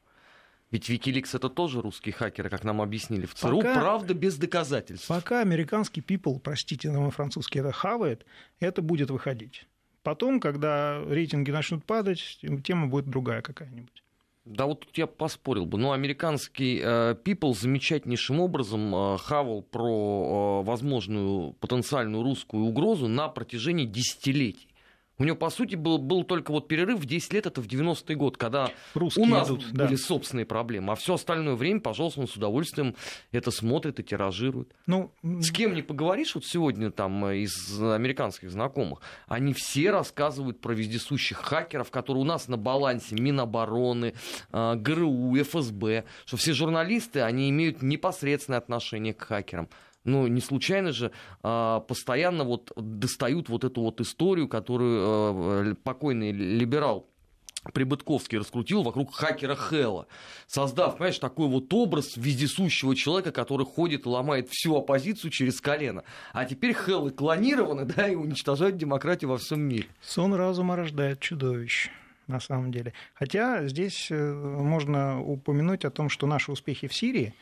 [0.71, 5.08] Ведь Wikileaks это тоже русские хакеры, как нам объяснили в ЦРУ, пока, правда без доказательств.
[5.08, 8.26] Пока американский people, простите, но французский это хавает,
[8.60, 9.67] это будет выходить.
[10.02, 14.04] Потом, когда рейтинги начнут падать, тема будет другая какая-нибудь.
[14.45, 15.78] Да вот тут я поспорил бы.
[15.78, 23.30] Ну, американский э, People замечательнейшим образом э, хавал про э, возможную потенциальную русскую угрозу на
[23.30, 24.72] протяжении десятилетий.
[25.23, 28.13] У него, по сути, был, был только вот перерыв в 10 лет, это в 90-й
[28.15, 29.97] год, когда Русские у нас идут, были да.
[29.97, 30.91] собственные проблемы.
[30.91, 32.93] А все остальное время, пожалуйста, он с удовольствием
[33.31, 34.75] это смотрит и тиражирует.
[34.86, 40.73] Ну, с кем не поговоришь вот сегодня там из американских знакомых, они все рассказывают про
[40.73, 44.15] вездесущих хакеров, которые у нас на балансе Минобороны,
[44.51, 49.69] а, ГРУ, ФСБ, что все журналисты, они имеют непосредственное отношение к хакерам.
[50.03, 51.11] Ну, не случайно же
[51.41, 57.07] а, постоянно вот достают вот эту вот историю, которую а, покойный либерал
[57.71, 60.07] Прибытковский раскрутил вокруг хакера Хэлла,
[60.47, 66.03] создав, понимаешь, такой вот образ вездесущего человека, который ходит и ломает всю оппозицию через колено.
[66.33, 69.87] А теперь Хэллы клонированы, да, и уничтожают демократию во всем мире.
[70.01, 71.89] Сон разума рождает чудовищ
[72.27, 72.93] на самом деле.
[73.13, 77.33] Хотя здесь э, можно упомянуть о том, что наши успехи в Сирии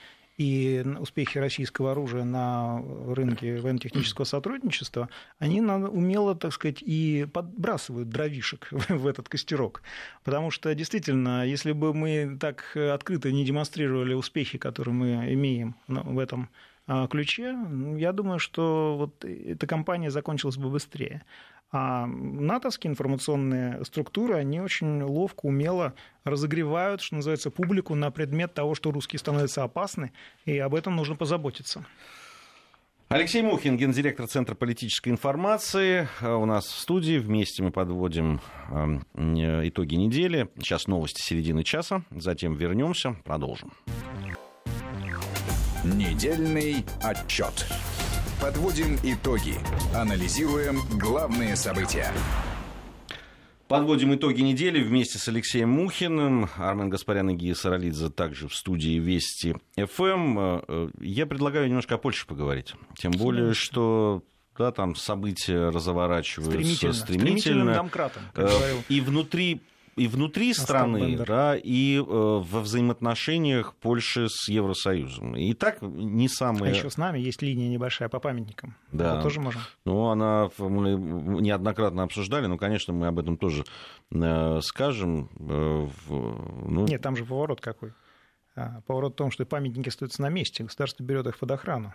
[0.42, 8.68] и успехи российского оружия на рынке военно-технического сотрудничества, они умело, так сказать, и подбрасывают дровишек
[8.90, 9.84] в этот костерок.
[10.24, 16.18] Потому что, действительно, если бы мы так открыто не демонстрировали успехи, которые мы имеем в
[16.18, 16.50] этом
[16.88, 17.56] а, ключе,
[17.98, 21.24] я думаю, что вот эта кампания закончилась бы быстрее.
[21.74, 25.94] А натовские информационные структуры, они очень ловко, умело
[26.26, 30.12] разогревают, что называется, публику на предмет того, что русские становятся опасны,
[30.46, 31.86] и об этом нужно позаботиться.
[33.08, 36.08] Алексей Мухин, гендиректор Центра политической информации.
[36.22, 37.18] А у нас в студии.
[37.18, 38.40] Вместе мы подводим
[39.14, 40.48] итоги недели.
[40.60, 42.04] Сейчас новости середины часа.
[42.10, 43.74] Затем вернемся, продолжим.
[45.84, 47.68] Недельный отчет.
[48.42, 49.54] Подводим итоги.
[49.94, 52.12] Анализируем главные события.
[53.68, 56.50] Подводим итоги недели вместе с Алексеем Мухиным.
[56.58, 60.40] Армен Гаспарян и Гия Саралидзе также в студии Вести ФМ.
[60.40, 62.74] Э, я предлагаю немножко о Польше поговорить.
[62.98, 64.24] Тем более, что
[64.58, 66.94] да, там события разворачиваются стремительно.
[66.94, 67.40] стремительно.
[67.40, 68.50] Стремительным домкратом, э,
[68.90, 69.62] И внутри
[69.96, 75.36] и внутри страны, да, и э, во взаимоотношениях Польши с Евросоюзом.
[75.36, 76.72] И так не самые...
[76.72, 78.76] А еще с нами есть линия небольшая по памятникам.
[78.92, 79.14] Да.
[79.14, 79.62] Это тоже можем.
[79.86, 80.94] Ну, она мы
[81.42, 83.64] неоднократно обсуждали, но, конечно, мы об этом тоже
[84.12, 85.30] э, скажем.
[85.40, 86.86] Э, в, ну...
[86.86, 87.94] Нет, там же поворот какой.
[88.56, 91.94] А, поворот в том, что памятники остаются на месте, государство берет их под охрану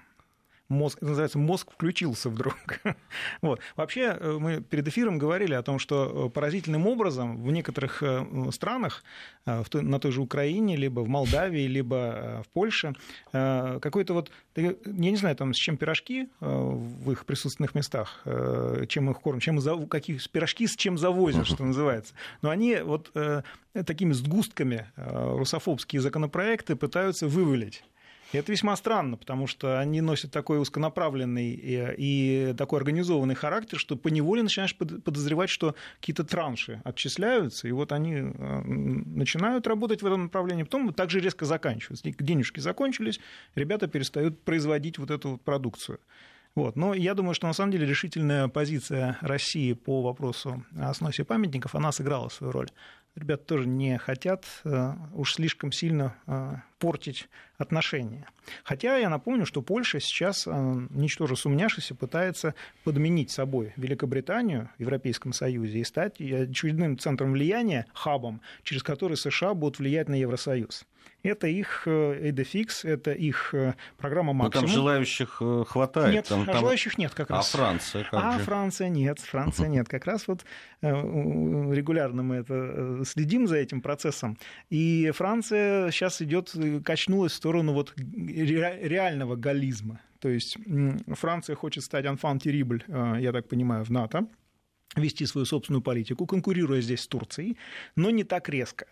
[0.68, 2.57] мозг, называется, мозг включился вдруг.
[3.42, 3.61] вот.
[3.76, 8.24] Вообще, э, мы перед эфиром говорили о том, что э, поразительным образом в некоторых э,
[8.52, 9.05] странах,
[9.44, 12.94] на той же Украине, либо в Молдавии, либо в Польше,
[13.31, 18.24] какой-то вот, я не знаю, там, с чем пирожки в их присутственных местах,
[18.88, 22.14] чем их кормят, чем, каких пирожки с чем завозят, что называется.
[22.42, 23.12] Но они вот
[23.72, 27.85] такими сгустками русофобские законопроекты пытаются вывалить.
[28.33, 33.79] И это весьма странно, потому что они носят такой узконаправленный и, и такой организованный характер,
[33.79, 40.07] что поневоле начинаешь подозревать, что какие-то транши отчисляются, и вот они э, начинают работать в
[40.07, 42.05] этом направлении, потом также резко заканчиваются.
[42.19, 43.21] Денежки закончились,
[43.55, 46.01] ребята перестают производить вот эту вот продукцию.
[46.57, 46.75] Вот.
[46.75, 51.75] Но я думаю, что на самом деле решительная позиция России по вопросу о сносе памятников,
[51.75, 52.71] она сыграла свою роль
[53.16, 58.29] ребята тоже не хотят э, уж слишком сильно э, портить отношения.
[58.62, 60.50] Хотя я напомню, что Польша сейчас, э,
[60.90, 68.40] ничтоже сумняшися, пытается подменить собой Великобританию в Европейском Союзе и стать очередным центром влияния, хабом,
[68.62, 70.87] через который США будут влиять на Евросоюз.
[71.23, 73.55] Это их EDFix, это их
[73.97, 74.64] программа «Максимум».
[74.64, 76.14] Но там желающих хватает.
[76.14, 76.59] Нет, там, там...
[76.59, 77.55] желающих нет как а раз.
[77.55, 78.45] А Франция как А же?
[78.45, 79.88] Франция нет, Франция нет.
[79.88, 80.45] Как раз вот
[80.83, 84.38] регулярно мы это следим за этим процессом.
[84.71, 90.01] И Франция сейчас идет, качнулась в сторону вот реального галлизма.
[90.21, 90.57] То есть
[91.09, 94.27] Франция хочет стать э, я так понимаю, в НАТО
[94.96, 97.56] вести свою собственную политику, конкурируя здесь с Турцией,
[97.94, 98.87] но не так резко,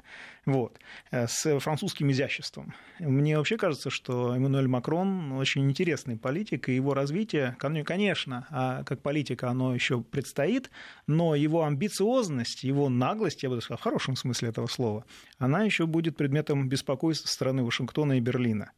[0.44, 0.78] вот,
[1.10, 2.74] э, с французским изяществом.
[3.00, 9.00] Мне вообще кажется, что Эммануэль Макрон очень интересный политик, и его развитие, конечно, а как
[9.00, 10.70] политика оно еще предстоит,
[11.06, 15.04] но его амбициозность, его наглость, я бы сказал, в хорошем смысле этого слова,
[15.38, 18.72] она еще будет предметом беспокойства со стороны Вашингтона и Берлина.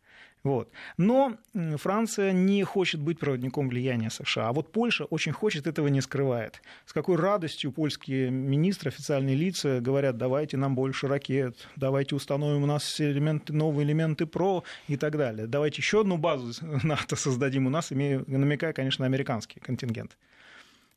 [0.47, 0.71] Вот.
[0.97, 1.39] Но
[1.77, 4.51] Франция не хочет быть проводником влияния США.
[4.51, 6.63] А вот Польша очень хочет, этого не скрывает.
[6.85, 12.67] С какой радостью польские министры, официальные лица говорят, давайте нам больше ракет, давайте установим у
[12.67, 15.49] нас элементы, новые элементы ПРО и так далее.
[15.49, 16.53] Давайте еще одну базу
[16.85, 20.17] НАТО создадим у нас, намекая, конечно, на американский контингент.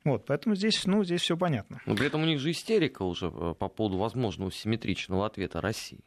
[0.04, 1.82] Вот, поэтому здесь, ну, здесь все понятно.
[1.88, 6.00] Но при этом у них же истерика уже э, по поводу возможного симметричного ответа России.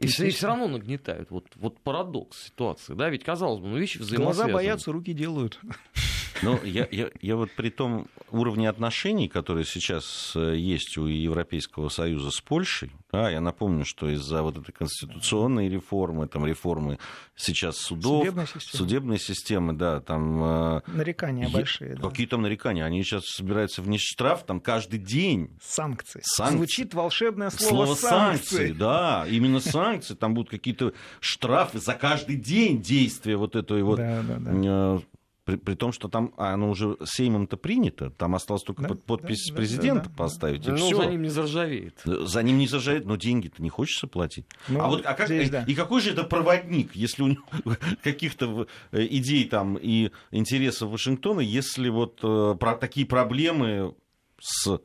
[0.00, 1.30] И все, и все равно нагнетают.
[1.30, 2.94] Вот, вот парадокс ситуации.
[2.94, 4.52] Да, ведь казалось бы, ну вещи взаимосвязаны.
[4.52, 5.60] Глаза боятся, руки делают.
[6.42, 11.88] Ну, я, я, я вот при том уровне отношений, которые сейчас э, есть у Европейского
[11.88, 16.98] Союза с Польшей, да, я напомню, что из-за вот этой конституционной реформы, там реформы
[17.34, 20.42] сейчас судов, судебной системы, судебной системы да, там...
[20.42, 21.96] Э, нарекания е- большие.
[21.96, 22.08] Да.
[22.08, 22.84] Какие там нарекания?
[22.84, 25.50] Они сейчас собираются внести штраф там каждый день.
[25.60, 26.20] Санкции.
[26.22, 26.56] санкции.
[26.56, 28.56] Звучит волшебное слово, слово санкции.
[28.56, 28.72] санкции.
[28.72, 30.14] Да, именно санкции.
[30.14, 35.00] Там будут какие-то штрафы за каждый день действия вот этой вот да, да, да э,
[35.50, 39.48] при, при том, что там а оно уже Сеймом-то принято, там осталось только да, подпись
[39.48, 40.62] да, президента да, да, поставить.
[40.62, 40.76] Да.
[40.76, 40.96] И ну, все.
[40.96, 42.00] за ним не заржавеет.
[42.04, 44.46] За ним не заржавеет, но деньги-то не хочется платить.
[44.68, 45.64] Ну, а вот а как, здесь, да.
[45.66, 47.42] и какой же это проводник, если у него
[48.02, 53.94] каких-то э, идей там и интересов Вашингтона, если вот э, про такие проблемы
[54.40, 54.80] с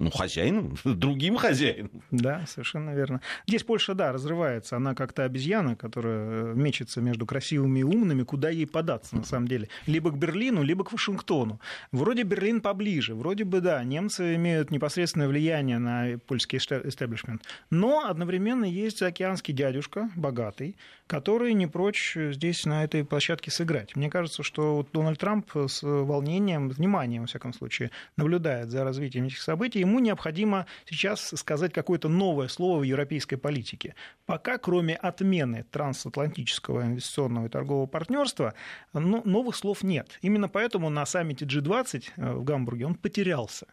[0.00, 2.02] ну, хозяином, другим хозяином.
[2.10, 3.20] Да, совершенно верно.
[3.46, 4.76] Здесь Польша, да, разрывается.
[4.76, 9.46] Она как-то обезьяна, которая э, мечется между красивыми и умными, куда ей податься, на самом
[9.46, 9.68] деле.
[9.86, 11.60] Либо к Берлину, либо к Вашингтону.
[11.92, 17.42] Вроде Берлин поближе, вроде бы, да, немцы имеют непосредственное влияние на польский эстеблишмент.
[17.68, 23.96] Но одновременно есть океанский дядюшка, богатый, который не прочь здесь на этой площадке сыграть.
[23.96, 29.26] Мне кажется, что вот Дональд Трамп с волнением, вниманием, во всяком случае, наблюдает за развитием
[29.26, 29.84] этих событий.
[29.90, 33.96] Ему необходимо сейчас сказать какое-то новое слово в европейской политике.
[34.24, 38.54] Пока, кроме отмены трансатлантического инвестиционного и торгового партнерства,
[38.92, 40.16] новых слов нет.
[40.22, 43.66] Именно поэтому на саммите G20 э, в Гамбурге он потерялся.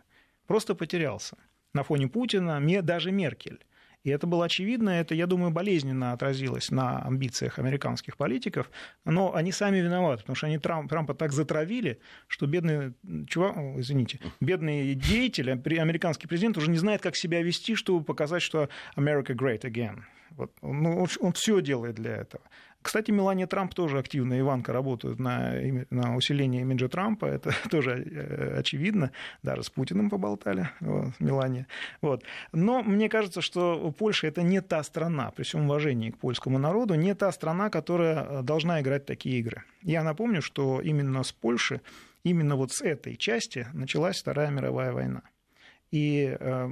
[0.48, 1.38] Просто потерялся.
[1.74, 3.60] На фоне Путина, даже Меркель.
[4.08, 8.72] И это было очевидно, это, я думаю, болезненно отразилось на амбициях американских политиков,
[9.04, 12.94] но они сами виноваты, потому что они Трамп, Трампа так затравили, что бедный
[13.28, 18.70] чувак, извините, бедный деятель, американский президент уже не знает, как себя вести, чтобы показать, что
[18.96, 20.04] America great again.
[20.38, 22.44] Вот, ну, он, он все делает для этого.
[22.82, 25.54] Кстати, Мелания Трамп тоже активно, Иванка работают на,
[25.90, 29.12] на усиление имиджа Трампа, это тоже э, очевидно,
[29.44, 31.68] даже с Путиным поболтали, вот, Мелания.
[32.02, 32.24] Вот.
[32.54, 36.96] Но мне кажется, что Польша это не та страна, при всем уважении к польскому народу,
[36.96, 39.64] не та страна, которая должна играть такие игры.
[39.82, 41.82] Я напомню, что именно с Польши,
[42.24, 45.24] именно вот с этой части началась Вторая мировая война.
[45.92, 46.70] И э,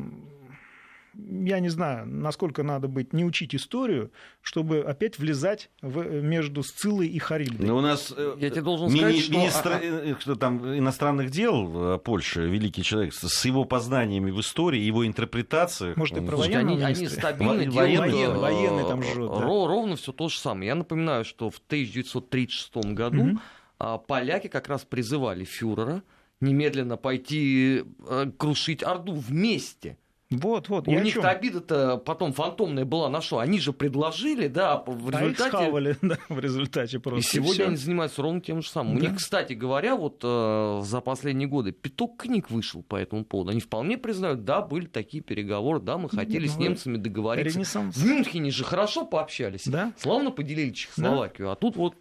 [1.18, 7.08] я не знаю, насколько надо быть, не учить историю, чтобы опять влезать в, между Сциллой
[7.08, 7.66] и Харильдой.
[7.66, 9.34] Но у нас э, я тебе должен сказать, мини, что...
[9.34, 10.20] министр а, а.
[10.20, 15.94] что там, иностранных дел Польши, великий человек, с его познаниями в истории, его интерпретацией.
[15.96, 19.42] Может, и про они, они стабильно Во, делают, военные, военные там жжет, да.
[19.42, 20.68] ровно все то же самое.
[20.68, 23.40] Я напоминаю, что в 1936 году
[23.80, 24.00] угу.
[24.08, 26.04] поляки как раз призывали фюрера
[26.42, 29.98] немедленно пойти э, крушить Орду вместе
[30.38, 30.88] вот, вот.
[30.88, 33.40] У них-то обида-то потом фантомная была на что?
[33.40, 35.58] Они же предложили, да, в результате...
[35.58, 37.20] А их да, в результате просто.
[37.20, 38.98] И сегодня и они занимаются ровно тем же самым.
[38.98, 39.06] Да.
[39.06, 43.52] У них, кстати говоря, вот э, за последние годы пяток книг вышел по этому поводу.
[43.52, 47.58] Они вполне признают, да, были такие переговоры, да, мы хотели ну, с немцами договориться.
[47.58, 47.96] Ренессанс.
[47.96, 49.66] В Мюнхене же хорошо пообщались.
[49.66, 49.94] Да?
[49.98, 51.48] Славно поделили Чехословакию.
[51.48, 51.52] Да.
[51.54, 51.96] А тут вот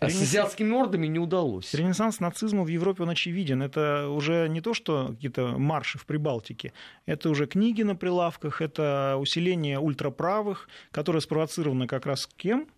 [0.00, 0.18] Ренесс...
[0.18, 1.72] с азиатскими ордами не удалось.
[1.74, 3.62] Ренессанс нацизма в Европе, он очевиден.
[3.62, 6.72] Это уже не то, что какие-то марши в Прибалтике.
[7.06, 12.68] Это уже книги на прилавках, это усиление ультраправых, которое спровоцировано как раз кем?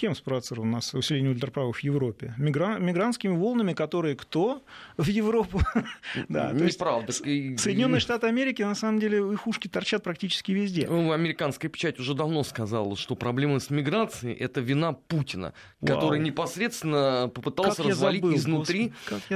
[0.00, 2.32] Кем спровоцировано у нас усиление ультраправых в Европе?
[2.38, 2.78] Мигра...
[2.78, 4.64] Мигрантскими волнами, которые кто
[4.96, 5.60] в Европу?
[6.30, 7.12] да, то есть правда.
[7.12, 10.86] Соединенные Штаты Америки, на самом деле, их ушки торчат практически везде.
[10.88, 15.94] Ну, американская печать уже давно сказала, что проблема с миграцией– это вина Путина, Вау.
[15.94, 18.94] который непосредственно попытался как развалить забыл, изнутри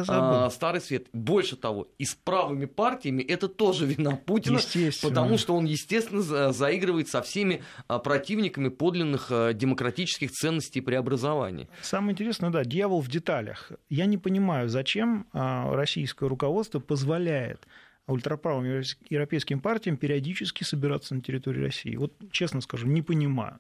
[0.09, 1.09] а, Старый Свет.
[1.13, 4.61] Больше того, и с правыми партиями это тоже вина Путина,
[5.03, 6.23] потому что он, естественно,
[6.55, 11.69] заигрывает со всеми а, противниками подлинных а, демократических ценностей ценностей преобразования.
[11.83, 13.73] Самое интересное, да, дьявол в деталях.
[13.89, 17.67] Я не понимаю, зачем а, российское руководство позволяет
[18.07, 21.97] ультраправым европейским партиям периодически собираться на территории России.
[21.97, 23.59] Вот честно скажу, не понимаю.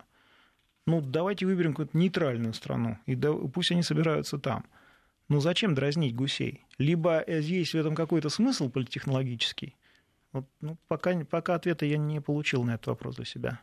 [0.86, 4.66] Ну, давайте выберем какую-то нейтральную страну, и пусть они собираются там.
[5.28, 6.60] Ну, зачем дразнить гусей?
[6.76, 9.74] Либо есть в этом какой-то смысл политтехнологический.
[10.32, 13.60] Вот, ну, пока, пока ответа я не получил на этот вопрос для себя.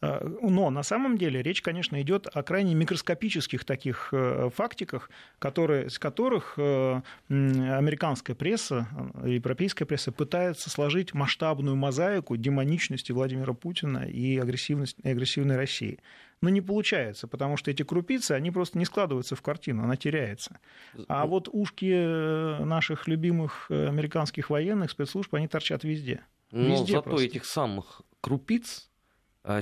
[0.00, 5.90] Э, но на самом деле речь, конечно, идет о крайне микроскопических таких э, фактиках, которые,
[5.90, 8.86] с которых э, американская пресса,
[9.24, 15.98] европейская пресса пытается сложить масштабную мозаику демоничности Владимира Путина и, агрессивности, и агрессивной России.
[16.40, 20.60] Но не получается, потому что эти крупицы, они просто не складываются в картину, она теряется.
[21.08, 26.20] А ну вот ушки наших любимых американских военных спецслужб, они торчат везде.
[26.52, 27.26] Но везде зато просто.
[27.26, 28.88] этих самых крупиц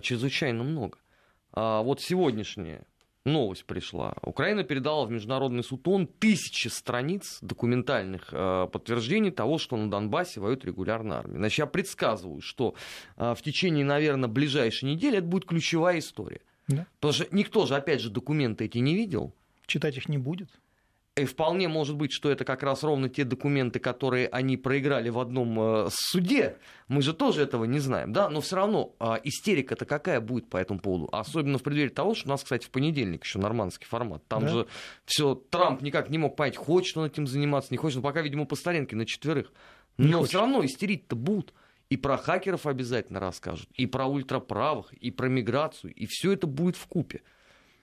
[0.03, 0.99] чрезвычайно много.
[1.53, 2.85] А вот сегодняшняя
[3.27, 4.15] новость пришла.
[4.23, 10.41] Украина передала в Международный суд ООН тысячи страниц документальных э, подтверждений того, что на Донбассе
[10.41, 11.39] воюет регулярная армия.
[11.39, 12.75] Значит, я предсказываю, что
[13.17, 16.41] э, в течение, наверное, ближайшей недели это будет ключевая история.
[16.69, 16.87] Да.
[17.01, 19.35] Потому что никто же, опять же, документы эти не видел.
[19.67, 20.49] Читать их не будет.
[21.17, 25.19] И вполне может быть, что это как раз ровно те документы, которые они проиграли в
[25.19, 26.59] одном э, суде.
[26.89, 28.29] Мы же тоже этого не знаем, да?
[28.29, 31.09] Но все равно э, истерика-то какая будет по этому поводу?
[31.13, 34.23] Особенно в преддверии того, что у нас, кстати, в понедельник еще нормандский формат.
[34.29, 34.49] Там да?
[34.49, 34.67] же
[35.07, 37.97] все Трамп никак не мог понять, хочет он этим заниматься, не хочет.
[37.97, 39.51] Но пока, видимо, по старинке на четверых.
[39.97, 41.55] Но все равно истерить-то будут.
[41.89, 46.77] И про хакеров обязательно расскажут, и про ультраправых, и про миграцию, и все это будет
[46.77, 47.23] в купе.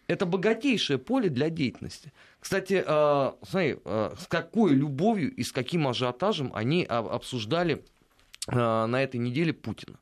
[0.08, 2.12] Это богатейшее поле для деятельности.
[2.40, 7.86] Кстати, э, смотри, э, с какой любовью и с каким ажиотажем они обсуждали
[8.48, 9.98] э, на этой неделе Путина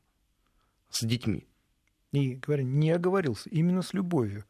[0.90, 1.46] с детьми.
[2.12, 4.44] И говорю, не оговорился, именно с любовью.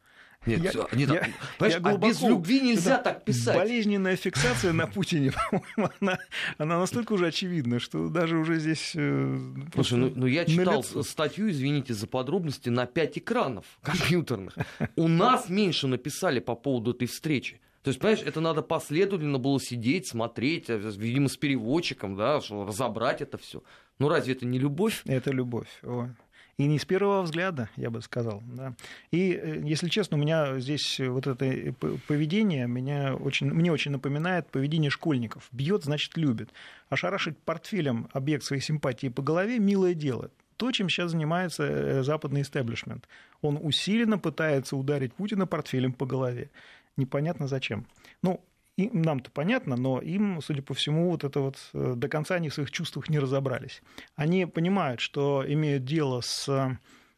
[0.45, 1.27] Нет, я, все, не я,
[1.59, 3.55] я глубоко, а без любви нельзя так писать.
[3.55, 6.17] Болезненная фиксация на Путине, по-моему, она,
[6.57, 8.91] она настолько уже очевидна, что даже уже здесь...
[8.95, 9.37] Э,
[9.73, 11.03] Слушай, ну, ну я читал лицо.
[11.03, 14.55] статью, извините за подробности, на пять экранов компьютерных.
[14.95, 17.61] У нас меньше написали по поводу этой встречи.
[17.83, 23.21] То есть, понимаешь, это надо последовательно было сидеть, смотреть, э, видимо, с переводчиком, да, разобрать
[23.21, 23.63] это все.
[23.99, 25.03] Ну разве это не любовь?
[25.05, 25.67] Это любовь.
[25.83, 26.09] Ой.
[26.57, 28.43] И не с первого взгляда, я бы сказал.
[28.45, 28.75] Да.
[29.11, 31.73] И, э, если честно, у меня здесь вот это э,
[32.07, 35.47] поведение меня очень, мне очень напоминает поведение школьников.
[35.51, 36.51] Бьет, значит, любит.
[36.89, 40.29] А шарашить портфелем объект своей симпатии по голове– милое дело.
[40.57, 43.07] То, чем сейчас занимается э, западный истеблишмент.
[43.41, 46.51] Он усиленно пытается ударить Путина портфелем по голове.
[46.97, 47.87] Непонятно зачем.
[48.21, 48.43] Ну,
[48.75, 52.49] и нам-то понятно, но им, судя по всему, вот это вот э, до конца они
[52.49, 53.81] в своих чувствах не разобрались.
[54.15, 56.77] Они понимают, что имеют дело с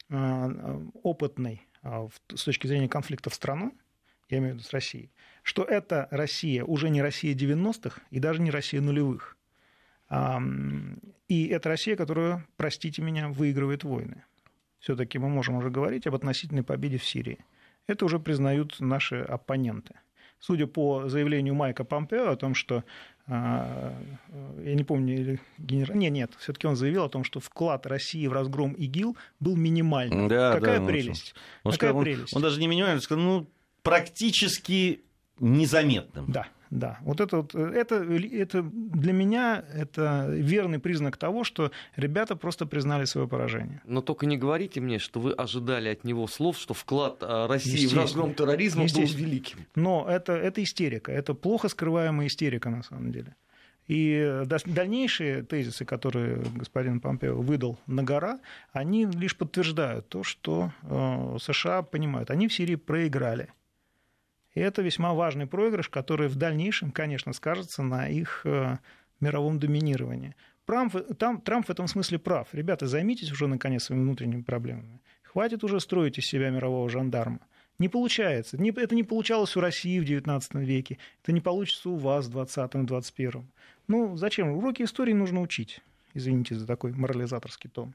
[0.09, 3.73] э, опытной а, с точки зрения конфликта в страну,
[4.29, 5.11] я имею в виду с Россией,
[5.43, 9.37] что это Россия уже не Россия 90-х и даже не Россия нулевых.
[11.27, 14.23] И это Россия, которая, простите меня, выигрывает войны.
[14.79, 17.39] Все-таки мы можем уже говорить об относительной победе в Сирии.
[17.87, 19.95] Это уже признают наши оппоненты.
[20.39, 22.83] Судя по заявлению Майка Помпео о том, что
[23.27, 23.93] а,
[24.63, 25.97] я не помню, генерал...
[25.97, 30.27] Нет, нет, все-таки он заявил о том, что вклад России в разгром ИГИЛ был минимальным.
[30.27, 31.33] Да, Какая да, прелесть?
[31.63, 32.33] Он, Какая сказал, прелесть?
[32.33, 33.47] Он, он даже не минимальный, он сказал, ну,
[33.81, 35.01] практически
[35.39, 36.31] незаметным.
[36.31, 36.99] Да, да.
[37.01, 43.05] Вот это, вот, это, это для меня это верный признак того, что ребята просто признали
[43.05, 43.81] свое поражение.
[43.85, 47.87] Но только не говорите мне, что вы ожидали от него слов, что вклад а, России
[47.87, 49.59] в разгром терроризма был великим.
[49.75, 53.35] Но это, это истерика, это плохо скрываемая истерика на самом деле.
[53.87, 58.39] И дальнейшие тезисы, которые господин Помпео выдал на гора,
[58.73, 63.49] они лишь подтверждают то, что э, США понимают, они в Сирии проиграли.
[64.55, 68.77] И это весьма важный проигрыш, который в дальнейшем, конечно, скажется на их э,
[69.19, 70.35] мировом доминировании.
[70.65, 72.47] Трамп, там, Трамп в этом смысле прав.
[72.53, 75.01] Ребята, займитесь уже, наконец, своими внутренними проблемами.
[75.23, 77.41] Хватит уже строить из себя мирового жандарма.
[77.77, 78.57] Не получается.
[78.57, 80.97] Это не получалось у России в XIX веке.
[81.21, 83.43] Это не получится у вас в XX, XXI.
[83.89, 84.49] Ну, зачем?
[84.51, 85.81] Уроки истории нужно учить.
[86.13, 87.93] Извините за такой морализаторский тон.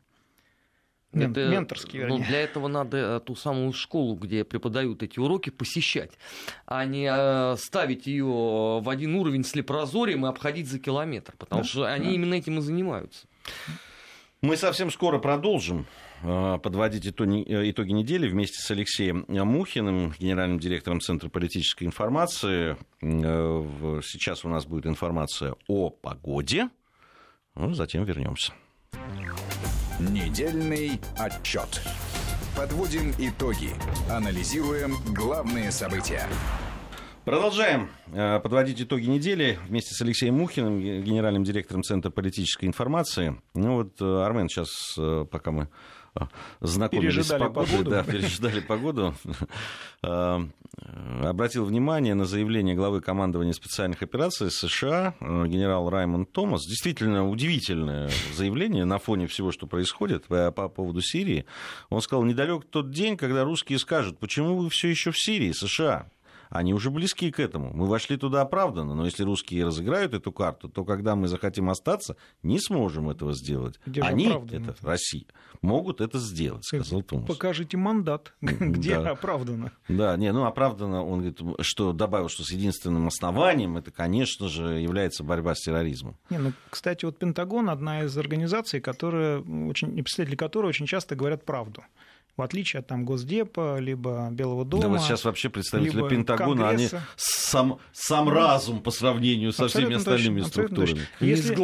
[1.12, 2.18] Мен, это, менторский, ну, вернее.
[2.18, 6.12] Ну, для этого надо э, ту самую школу, где преподают эти уроки, посещать,
[6.66, 11.62] а не э, ставить ее в один уровень с лепрозорием и обходить за километр, потому
[11.62, 12.12] да, что они да.
[12.12, 13.26] именно этим и занимаются.
[14.40, 15.86] Мы совсем скоро продолжим
[16.22, 22.76] э, подводить итоги, итоги недели вместе с Алексеем Мухиным, генеральным директором Центра политической информации.
[23.00, 26.70] Сейчас у нас будет информация о погоде.
[27.56, 28.52] Ну, затем вернемся.
[30.00, 31.82] Недельный отчет.
[32.56, 33.74] Подводим итоги.
[34.10, 36.22] Анализируем главные события.
[37.26, 43.38] Продолжаем э, подводить итоги недели вместе с Алексеем Мухиным, генеральным директором Центра политической информации.
[43.54, 45.68] Ну вот, э, Армен, сейчас, э, пока мы
[46.60, 47.90] знакомились пережидали с погодой, погоду.
[47.90, 49.14] Да, пережидали погоду.
[50.02, 50.38] Э,
[51.22, 56.66] обратил внимание на заявление главы командования специальных операций США, э, генерал Раймонд Томас.
[56.66, 61.44] Действительно удивительное заявление на фоне всего, что происходит по, по поводу Сирии.
[61.90, 66.08] Он сказал, недалек тот день, когда русские скажут, почему вы все еще в Сирии, США?
[66.50, 67.72] Они уже близки к этому.
[67.72, 72.16] Мы вошли туда оправданно, но если русские разыграют эту карту, то когда мы захотим остаться,
[72.42, 73.80] не сможем этого сделать.
[73.86, 75.26] Где они, это Россия,
[75.62, 77.28] могут это сделать, сказал Томас.
[77.28, 79.10] Покажите мандат, где да.
[79.10, 79.72] оправдано.
[79.88, 84.80] Да, не, ну оправдано, он говорит, что добавил, что с единственным основанием, это, конечно же,
[84.80, 86.16] является борьба с терроризмом.
[86.30, 91.44] Не, ну, кстати, вот Пентагон одна из организаций, которая, очень, представители которой очень часто говорят
[91.44, 91.84] правду
[92.36, 94.82] в отличие от там, Госдепа, либо Белого дома.
[94.82, 96.96] Да вот сейчас вообще представители Пентагона, Конгресса.
[96.96, 101.00] они сам, сам разум по сравнению со всеми остальными точно, структурами.
[101.20, 101.54] Если,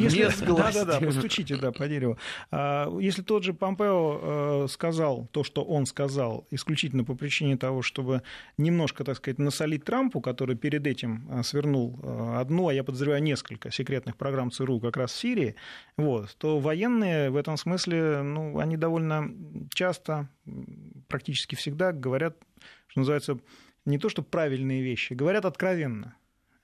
[0.00, 2.18] если, Да-да-да, постучите да, по дереву.
[2.50, 7.82] А, если тот же Помпео э, сказал то, что он сказал, исключительно по причине того,
[7.82, 8.22] чтобы
[8.56, 13.22] немножко, так сказать, насолить Трампу, который перед этим э, свернул э, одну, а я подозреваю,
[13.22, 15.54] несколько секретных программ ЦРУ как раз в Сирии,
[15.96, 19.30] вот, то военные в этом смысле, ну, они довольно
[19.72, 20.07] часто
[21.08, 22.36] практически всегда говорят,
[22.88, 23.38] что называется,
[23.84, 26.16] не то что правильные вещи, говорят откровенно.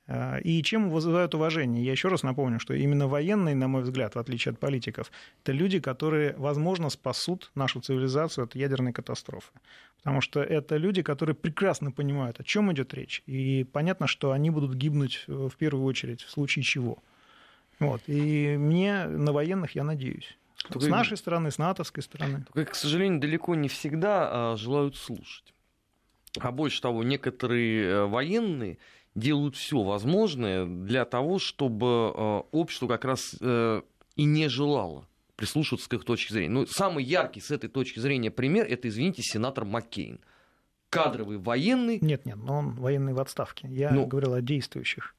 [0.07, 1.85] А, и чем вызывают уважение?
[1.85, 5.11] Я еще раз напомню, что именно военные, на мой взгляд, в отличие от политиков,
[5.43, 9.53] это люди, которые, возможно, спасут нашу цивилизацию от ядерной катастрофы.
[9.99, 13.23] Потому что это люди, которые прекрасно понимают, о чем идет речь.
[13.27, 16.99] И понятно, что они будут гибнуть в первую очередь в случае чего.
[17.79, 18.03] Вот.
[18.07, 20.37] И мне на военных я надеюсь.
[20.69, 22.45] Только, с нашей стороны, с натовской стороны.
[22.53, 25.55] Только, к сожалению, далеко не всегда а, желают слушать.
[26.41, 28.79] А больше того, некоторые э, военные
[29.15, 33.83] делают все возможное для того, чтобы э, общество как раз э,
[34.17, 35.07] и не желало
[35.37, 36.51] прислушиваться к их точке зрения.
[36.51, 40.21] Ну, самый яркий с этой точки зрения пример это, извините, сенатор Маккейн.
[40.91, 41.99] Кадровый военный.
[42.01, 43.69] Нет, нет, но он военный в отставке.
[43.69, 45.15] Я ну, говорил о действующих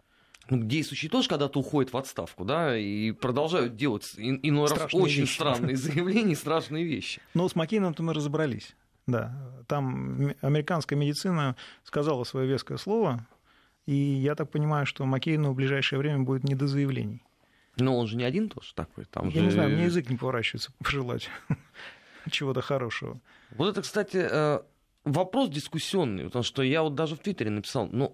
[0.50, 5.34] действующие тоже когда-то уходят в отставку, да, и продолжают делать иной раз очень вещи.
[5.34, 7.22] странные заявления страшные вещи.
[7.34, 8.76] Но с Маккейном-то мы разобрались.
[9.08, 9.36] Да,
[9.68, 13.26] там американская медицина сказала свое веское слово,
[13.86, 17.22] и я так понимаю, что Маккейну в ближайшее время будет не до заявлений.
[17.78, 19.06] Но он же не один тоже такой.
[19.06, 19.46] Там я же...
[19.48, 21.30] не знаю, мне язык не поворачивается пожелать
[22.32, 23.20] чего-то хорошего.
[23.52, 24.60] Вот это, кстати, э,
[25.04, 28.12] вопрос дискуссионный, потому что я вот даже в Твиттере написал, ну,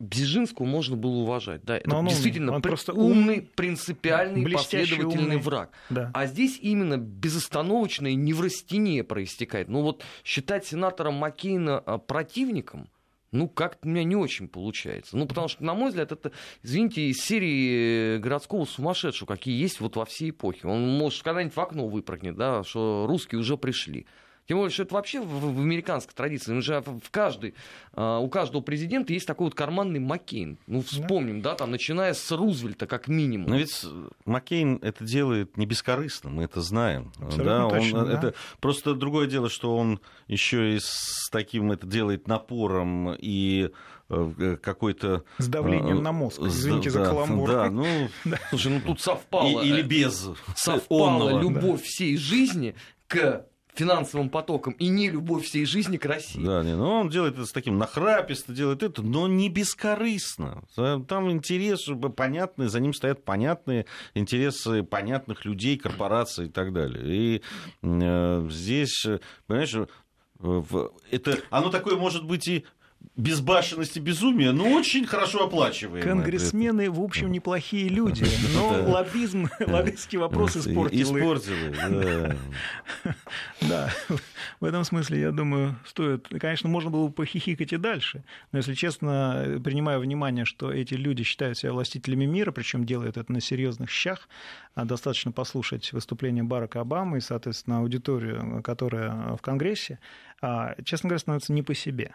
[0.00, 1.64] Бзижинского можно было уважать.
[1.64, 2.10] Да, это Но он умный.
[2.10, 5.36] действительно Он пр- просто умный, умный, принципиальный, последовательный умный.
[5.38, 5.70] враг.
[5.90, 6.10] Да.
[6.14, 9.68] А здесь именно безостановочное неврастение проистекает.
[9.68, 12.88] Ну вот считать сенатора Маккейна а, противником,
[13.30, 15.16] ну, как-то у меня не очень получается.
[15.16, 16.32] Ну, потому что, на мой взгляд, это,
[16.62, 20.66] извините, из серии э, городского сумасшедшего, какие есть вот во всей эпохе.
[20.66, 24.06] Он, может, когда-нибудь в окно выпрыгнет, да, что русские уже пришли.
[24.48, 26.52] Тем более, что это вообще в, в американской традиции.
[26.54, 27.54] Ну, же в каждой,
[27.92, 30.58] а, у каждого президента есть такой вот карманный Маккейн.
[30.66, 33.50] Ну, вспомним, да, там, начиная с Рузвельта, как минимум.
[33.50, 33.84] Но ведь
[34.24, 37.12] Маккейн это делает не бескорыстно, мы это знаем.
[37.18, 38.12] Абсолютно да, он, точно, да.
[38.14, 43.68] это просто другое дело, что он еще и с таким это делает напором и
[44.08, 46.40] э, какой-то С давлением э, на мозг.
[46.40, 47.50] Извините за да, каламбур.
[47.50, 47.84] Да, ну
[48.48, 49.62] Слушай, ну тут совпало.
[49.62, 50.26] и- или э, без
[50.56, 52.74] совпала любовь всей жизни
[53.08, 53.44] к
[53.78, 56.44] финансовым потокам и не любовь всей жизни к России.
[56.44, 60.64] Да, не, ну он делает это с таким нахраписто, делает это, но не бескорыстно.
[60.74, 67.04] Там интерес понятный, за ним стоят понятные интересы понятных людей, корпораций и так далее.
[67.06, 67.42] И
[67.82, 69.74] э, здесь, э, понимаешь,
[70.40, 72.64] э, это, оно такое может быть и
[73.18, 75.44] безбашенность и безумие, но очень хорошо
[75.96, 76.08] этом.
[76.08, 81.24] Конгрессмены, в общем, неплохие люди, но лоббизм, лоббистский вопрос испортил их.
[81.24, 82.36] Испортил их, да.
[83.60, 83.90] Да,
[84.60, 86.28] в этом смысле, я думаю, стоит...
[86.28, 91.24] Конечно, можно было бы похихикать и дальше, но, если честно, принимая внимание, что эти люди
[91.24, 94.28] считают себя властителями мира, причем делают это на серьезных щах,
[94.76, 99.98] а достаточно послушать выступление Барака Обамы и, соответственно, аудиторию, которая в Конгрессе,
[100.40, 102.14] а, честно говоря, становится не по себе.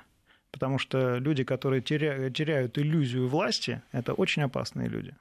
[0.54, 5.16] Потому что люди, которые теря- теряют иллюзию власти, это очень опасные люди.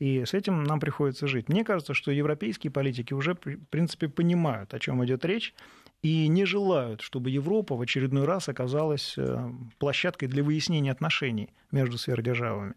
[0.00, 1.48] И с этим нам приходится жить.
[1.48, 3.38] Мне кажется, что европейские политики уже, в
[3.70, 5.54] принципе, понимают, о чем идет речь,
[6.02, 11.96] и не желают, чтобы Европа в очередной раз оказалась э, площадкой для выяснения отношений между
[11.96, 12.74] сверхдержавами.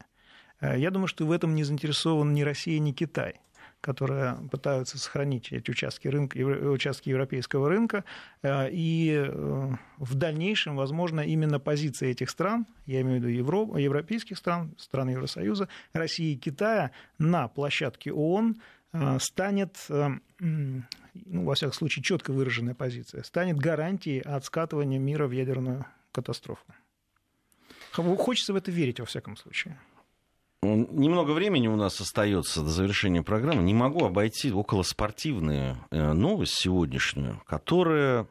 [0.59, 3.39] Э, Я думаю, что в этом не заинтересован ни Россия, ни Китай,
[3.81, 8.03] которые пытаются сохранить эти участки, рынка, участки европейского рынка.
[8.43, 13.77] Э, И э, в дальнейшем, возможно, именно позиция этих стран, я имею в виду Евро-
[13.77, 18.61] европейских стран, стран Евросоюза, России и Китая на площадке ООН
[18.93, 20.83] э, станет, ну,
[21.45, 26.63] во всяком случае, четко выраженная позиция, станет гарантией от скатывания мира в ядерную катастрофу.
[27.91, 29.77] Хочется в это верить, во всяком случае.
[30.63, 33.63] Ну, Немного времени у нас остается до завершения программы.
[33.63, 38.27] Не могу обойти околоспортивную э, новость сегодняшнюю, которая,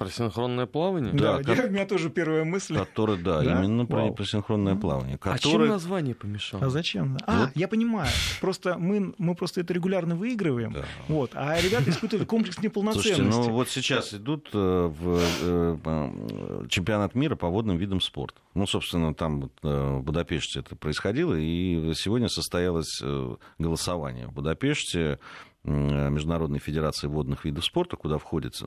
[0.00, 1.12] Про синхронное плавание?
[1.12, 2.74] Да, Да, как- у меня тоже первая мысль.
[2.74, 3.62] которая да, Да?
[3.62, 4.14] именно про, Вау.
[4.14, 5.18] про синхронное плавание.
[5.20, 6.64] А чем название помешало?
[6.64, 7.18] А зачем?
[7.26, 7.50] А, Вот.
[7.54, 8.08] я понимаю.
[8.40, 10.72] Просто мы, мы просто это регулярно выигрываем.
[10.72, 10.84] Да.
[11.08, 13.12] Вот, а ребята испытывают комплекс неполноценности.
[13.14, 18.40] Слушайте, ну вот сейчас идут э, в э, э, чемпионат мира по водным видам спорта.
[18.54, 24.32] Ну, собственно, там вот, э, в Будапеште это происходило, и сегодня состоялось э, голосование в
[24.32, 25.18] Будапеште
[25.64, 28.64] э, Международной Федерации водных видов спорта, куда входит с-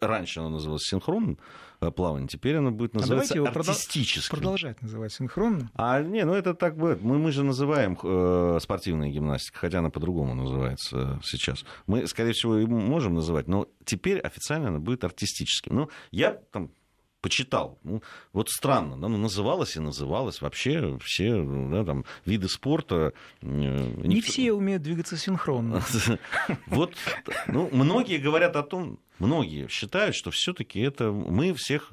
[0.00, 1.38] Раньше оно называлось синхронным
[1.80, 4.36] э, плаванием, теперь оно будет А называться давайте его артистическим.
[4.36, 5.70] Продолжать называть синхронно.
[5.74, 7.02] А не, ну это так будет.
[7.02, 11.64] Мы, мы же называем э, спортивная гимнастика, хотя она по-другому называется э, сейчас.
[11.86, 15.74] Мы, скорее всего, и можем называть, но теперь официально она будет артистическим.
[15.76, 16.70] Ну, я там
[17.20, 17.78] почитал.
[17.84, 18.02] Ну,
[18.32, 20.40] вот странно, да, ну, называлось и называлось.
[20.40, 23.12] Вообще все да, там, виды спорта...
[23.42, 25.82] э, Не никто- все умеют двигаться синхронно.
[26.66, 26.94] Вот,
[27.46, 31.92] ну, многие говорят о том, многие считают, что все-таки это мы всех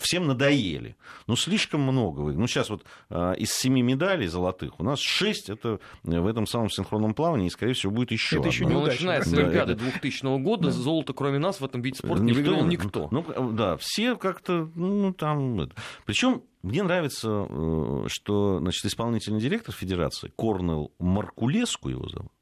[0.00, 0.96] всем надоели.
[1.26, 2.20] Ну, слишком много.
[2.20, 2.32] вы.
[2.34, 6.70] Ну, сейчас вот а, из семи медалей золотых у нас шесть это в этом самом
[6.70, 8.92] синхронном плавании, и, скорее всего, будет еще Это еще неудачно.
[8.92, 12.32] начиная с Да, Олимпиады это- 2000 года, золото, кроме нас, в этом виде спорта не
[12.32, 13.08] выиграл никто.
[13.10, 15.68] Ну, да, все как-то, ну, там...
[16.06, 22.39] Причем мне нравится, э, что, значит, исполнительный директор Федерации, Корнел Маркулеску его зовут, Э,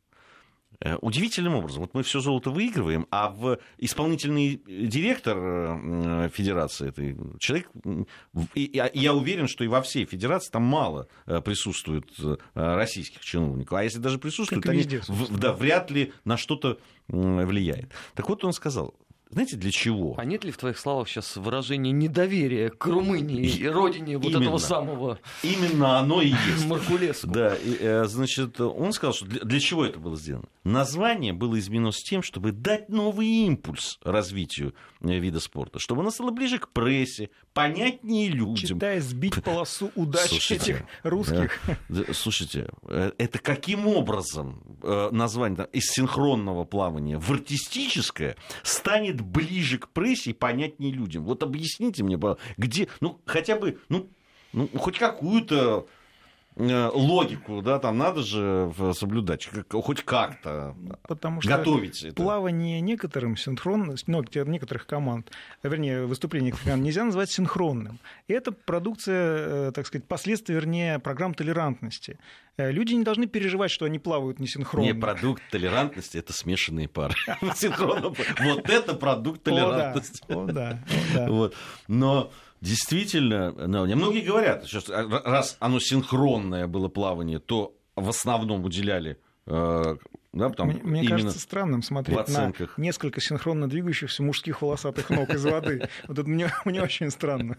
[1.00, 1.82] Удивительным образом.
[1.82, 7.68] Вот мы все золото выигрываем, а в исполнительный директор э, федерации этой человек,
[8.54, 13.76] и я, уверен, что и во всей федерации там мало э, присутствует э, российских чиновников.
[13.76, 17.90] А если даже присутствуют, и они везде, да, вряд ли на что-то влияет.
[18.14, 18.94] Так вот он сказал,
[19.30, 20.14] знаете, для чего?
[20.16, 24.42] А нет ли в твоих словах сейчас выражения недоверия к Румынии и родине вот Именно.
[24.42, 26.66] этого самого Именно оно и есть.
[26.66, 27.28] Маркулеску?
[27.28, 30.46] Да, и, э, значит, он сказал, что для, для чего это было сделано?
[30.64, 36.30] Название было изменено с тем, чтобы дать новый импульс развитию вида спорта, чтобы оно стало
[36.30, 38.56] ближе к прессе, понятнее людям.
[38.56, 41.60] Читая сбить полосу удач Слушайте, этих русских.
[41.88, 49.20] Да, Слушайте, э, это каким образом э, название там, из синхронного плавания в артистическое станет
[49.20, 51.24] ближе к прессе и понятнее людям?
[51.24, 52.18] Вот объясните мне,
[52.56, 54.08] где, ну, хотя бы, ну,
[54.52, 55.86] ну, хоть какую-то
[56.58, 60.74] логику, да, там надо же соблюдать, хоть как-то
[61.06, 62.14] Потому что готовить это.
[62.14, 65.30] плавание некоторым синхронно, ну, некоторых команд,
[65.62, 67.98] вернее, выступление команд нельзя назвать синхронным.
[68.26, 72.18] И это продукция, э, так сказать, последствия, вернее, программ толерантности.
[72.56, 74.86] Э, люди не должны переживать, что они плавают несинхронно.
[74.86, 77.14] Не продукт толерантности, это смешанные пары.
[78.40, 80.24] Вот это продукт толерантности.
[80.28, 80.80] О да.
[81.28, 81.54] Вот.
[81.86, 84.82] Но Действительно, ну, многие говорят, что
[85.24, 89.96] раз оно синхронное было плавание, то в основном уделяли э,
[90.34, 95.42] да, там мне, мне кажется странным смотреть на несколько синхронно двигающихся мужских волосатых ног из
[95.42, 95.88] воды.
[96.06, 97.56] Вот это мне, мне очень странно.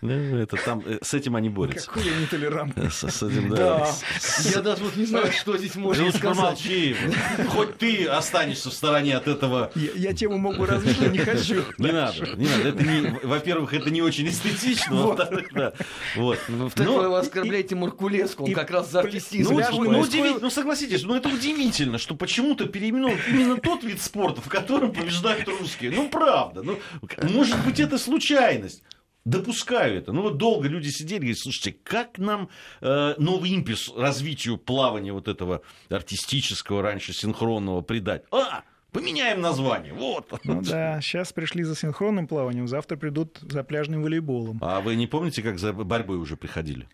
[0.00, 1.86] Это там, э, с этим они борются.
[1.88, 2.90] Какой я нетолерантный.
[2.90, 3.56] С, с этим, да.
[3.56, 3.90] да.
[4.50, 6.36] Я даже вот не знаю, что здесь можно сказать.
[6.36, 6.96] Помолчи.
[7.48, 9.70] Хоть ты останешься в стороне от этого.
[9.74, 11.62] Я, я тему могу развить, но не хочу.
[11.76, 12.68] Не надо, не надо.
[12.68, 14.96] Это не, во-первых, это не очень эстетично.
[14.96, 15.18] Вот.
[15.18, 15.72] Во-вторых, да.
[16.16, 16.38] Вот.
[16.48, 19.52] В-вторых, ну, вы оскорбляете Маркулеску, он как раз за артистизм.
[19.52, 24.40] Ну, ну, ну, согласитесь, ну это удивительно удивительно, что почему-то переименован именно тот вид спорта,
[24.40, 25.90] в котором побеждают русские.
[25.92, 26.62] Ну, правда.
[26.62, 26.78] Ну,
[27.22, 28.82] может быть, это случайность.
[29.24, 30.12] Допускаю это.
[30.12, 32.48] Ну вот долго люди сидели и говорят, слушайте, как нам
[32.80, 38.24] э, новый импульс развитию плавания вот этого артистического, раньше синхронного придать?
[38.32, 40.26] А, поменяем название, вот.
[40.42, 44.58] Ну да, сейчас пришли за синхронным плаванием, завтра придут за пляжным волейболом.
[44.60, 46.88] А вы не помните, как за борьбой уже приходили?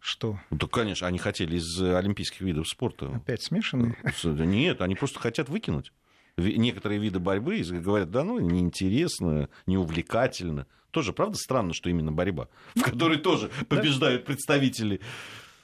[0.00, 0.40] Что?
[0.58, 3.14] Так, конечно, они хотели из олимпийских видов спорта.
[3.14, 3.96] Опять смешанные?
[4.24, 5.92] Нет, они просто хотят выкинуть.
[6.36, 10.66] Некоторые виды борьбы говорят, да ну, неинтересно, неувлекательно.
[10.90, 15.00] Тоже, правда, странно, что именно борьба, в которой тоже побеждают представители.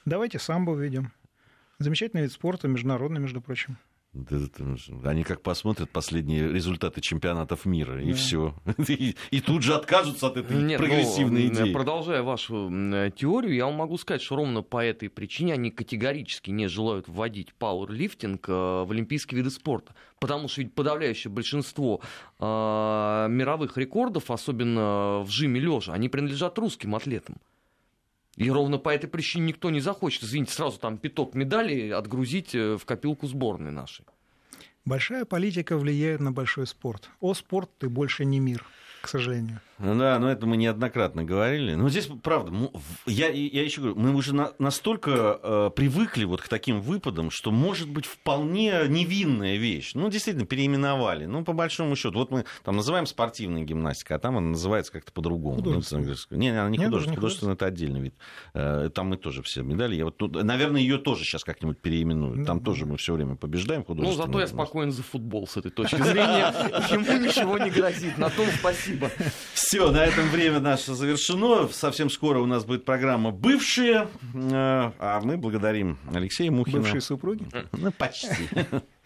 [0.05, 1.11] Давайте самбо введем.
[1.79, 3.77] Замечательный вид спорта, международный, между прочим.
[5.03, 8.17] Они как посмотрят последние результаты чемпионатов мира, и да.
[8.17, 8.55] все.
[8.87, 11.73] И, и тут же откажутся от этой Нет, ну, прогрессивной ну, идеи.
[11.73, 12.69] Продолжая вашу
[13.15, 17.53] теорию, я вам могу сказать, что ровно по этой причине они категорически не желают вводить
[17.55, 19.93] пауэрлифтинг э, в олимпийские виды спорта.
[20.19, 22.01] Потому что ведь подавляющее большинство
[22.39, 22.43] э,
[23.29, 27.37] мировых рекордов, особенно в жиме лежа, они принадлежат русским атлетам.
[28.37, 32.77] И ровно по этой причине никто не захочет, извините, сразу там пяток медалей отгрузить э,
[32.77, 34.05] в копилку сборной нашей.
[34.85, 37.09] Большая политика влияет на большой спорт.
[37.19, 38.65] О, спорт ты больше не мир
[39.01, 39.61] к сожалению.
[39.79, 41.75] Ну да, но это мы неоднократно говорили.
[41.75, 42.51] Но здесь, правда,
[43.05, 47.51] я, я еще говорю, мы уже на, настолько э, привыкли вот к таким выпадам, что
[47.51, 49.91] может быть вполне невинная вещь.
[49.93, 51.25] Ну, действительно, переименовали.
[51.25, 52.17] Ну, по большому счету.
[52.17, 55.61] Вот мы там называем спортивной гимнастикой, а там она называется как-то по-другому.
[55.61, 55.81] Ну,
[56.31, 58.15] не, она не художественная, художественная это отдельный вид.
[58.55, 59.95] Э, там мы тоже все медали.
[59.95, 62.47] Я вот, тут, наверное, ее тоже сейчас как-нибудь переименуют.
[62.47, 62.65] Там да.
[62.65, 66.51] тоже мы все время побеждаем Ну, зато я спокоен за футбол с этой точки зрения.
[66.91, 68.17] Ему ничего не грозит.
[68.17, 69.11] На том спасибо.
[69.69, 71.67] Все, на этом время наше завершено.
[71.67, 74.07] Совсем скоро у нас будет программа «Бывшие».
[74.33, 76.79] Э, а мы благодарим Алексея Мухина.
[76.79, 77.45] Бывшие супруги?
[77.73, 78.29] Ну, почти.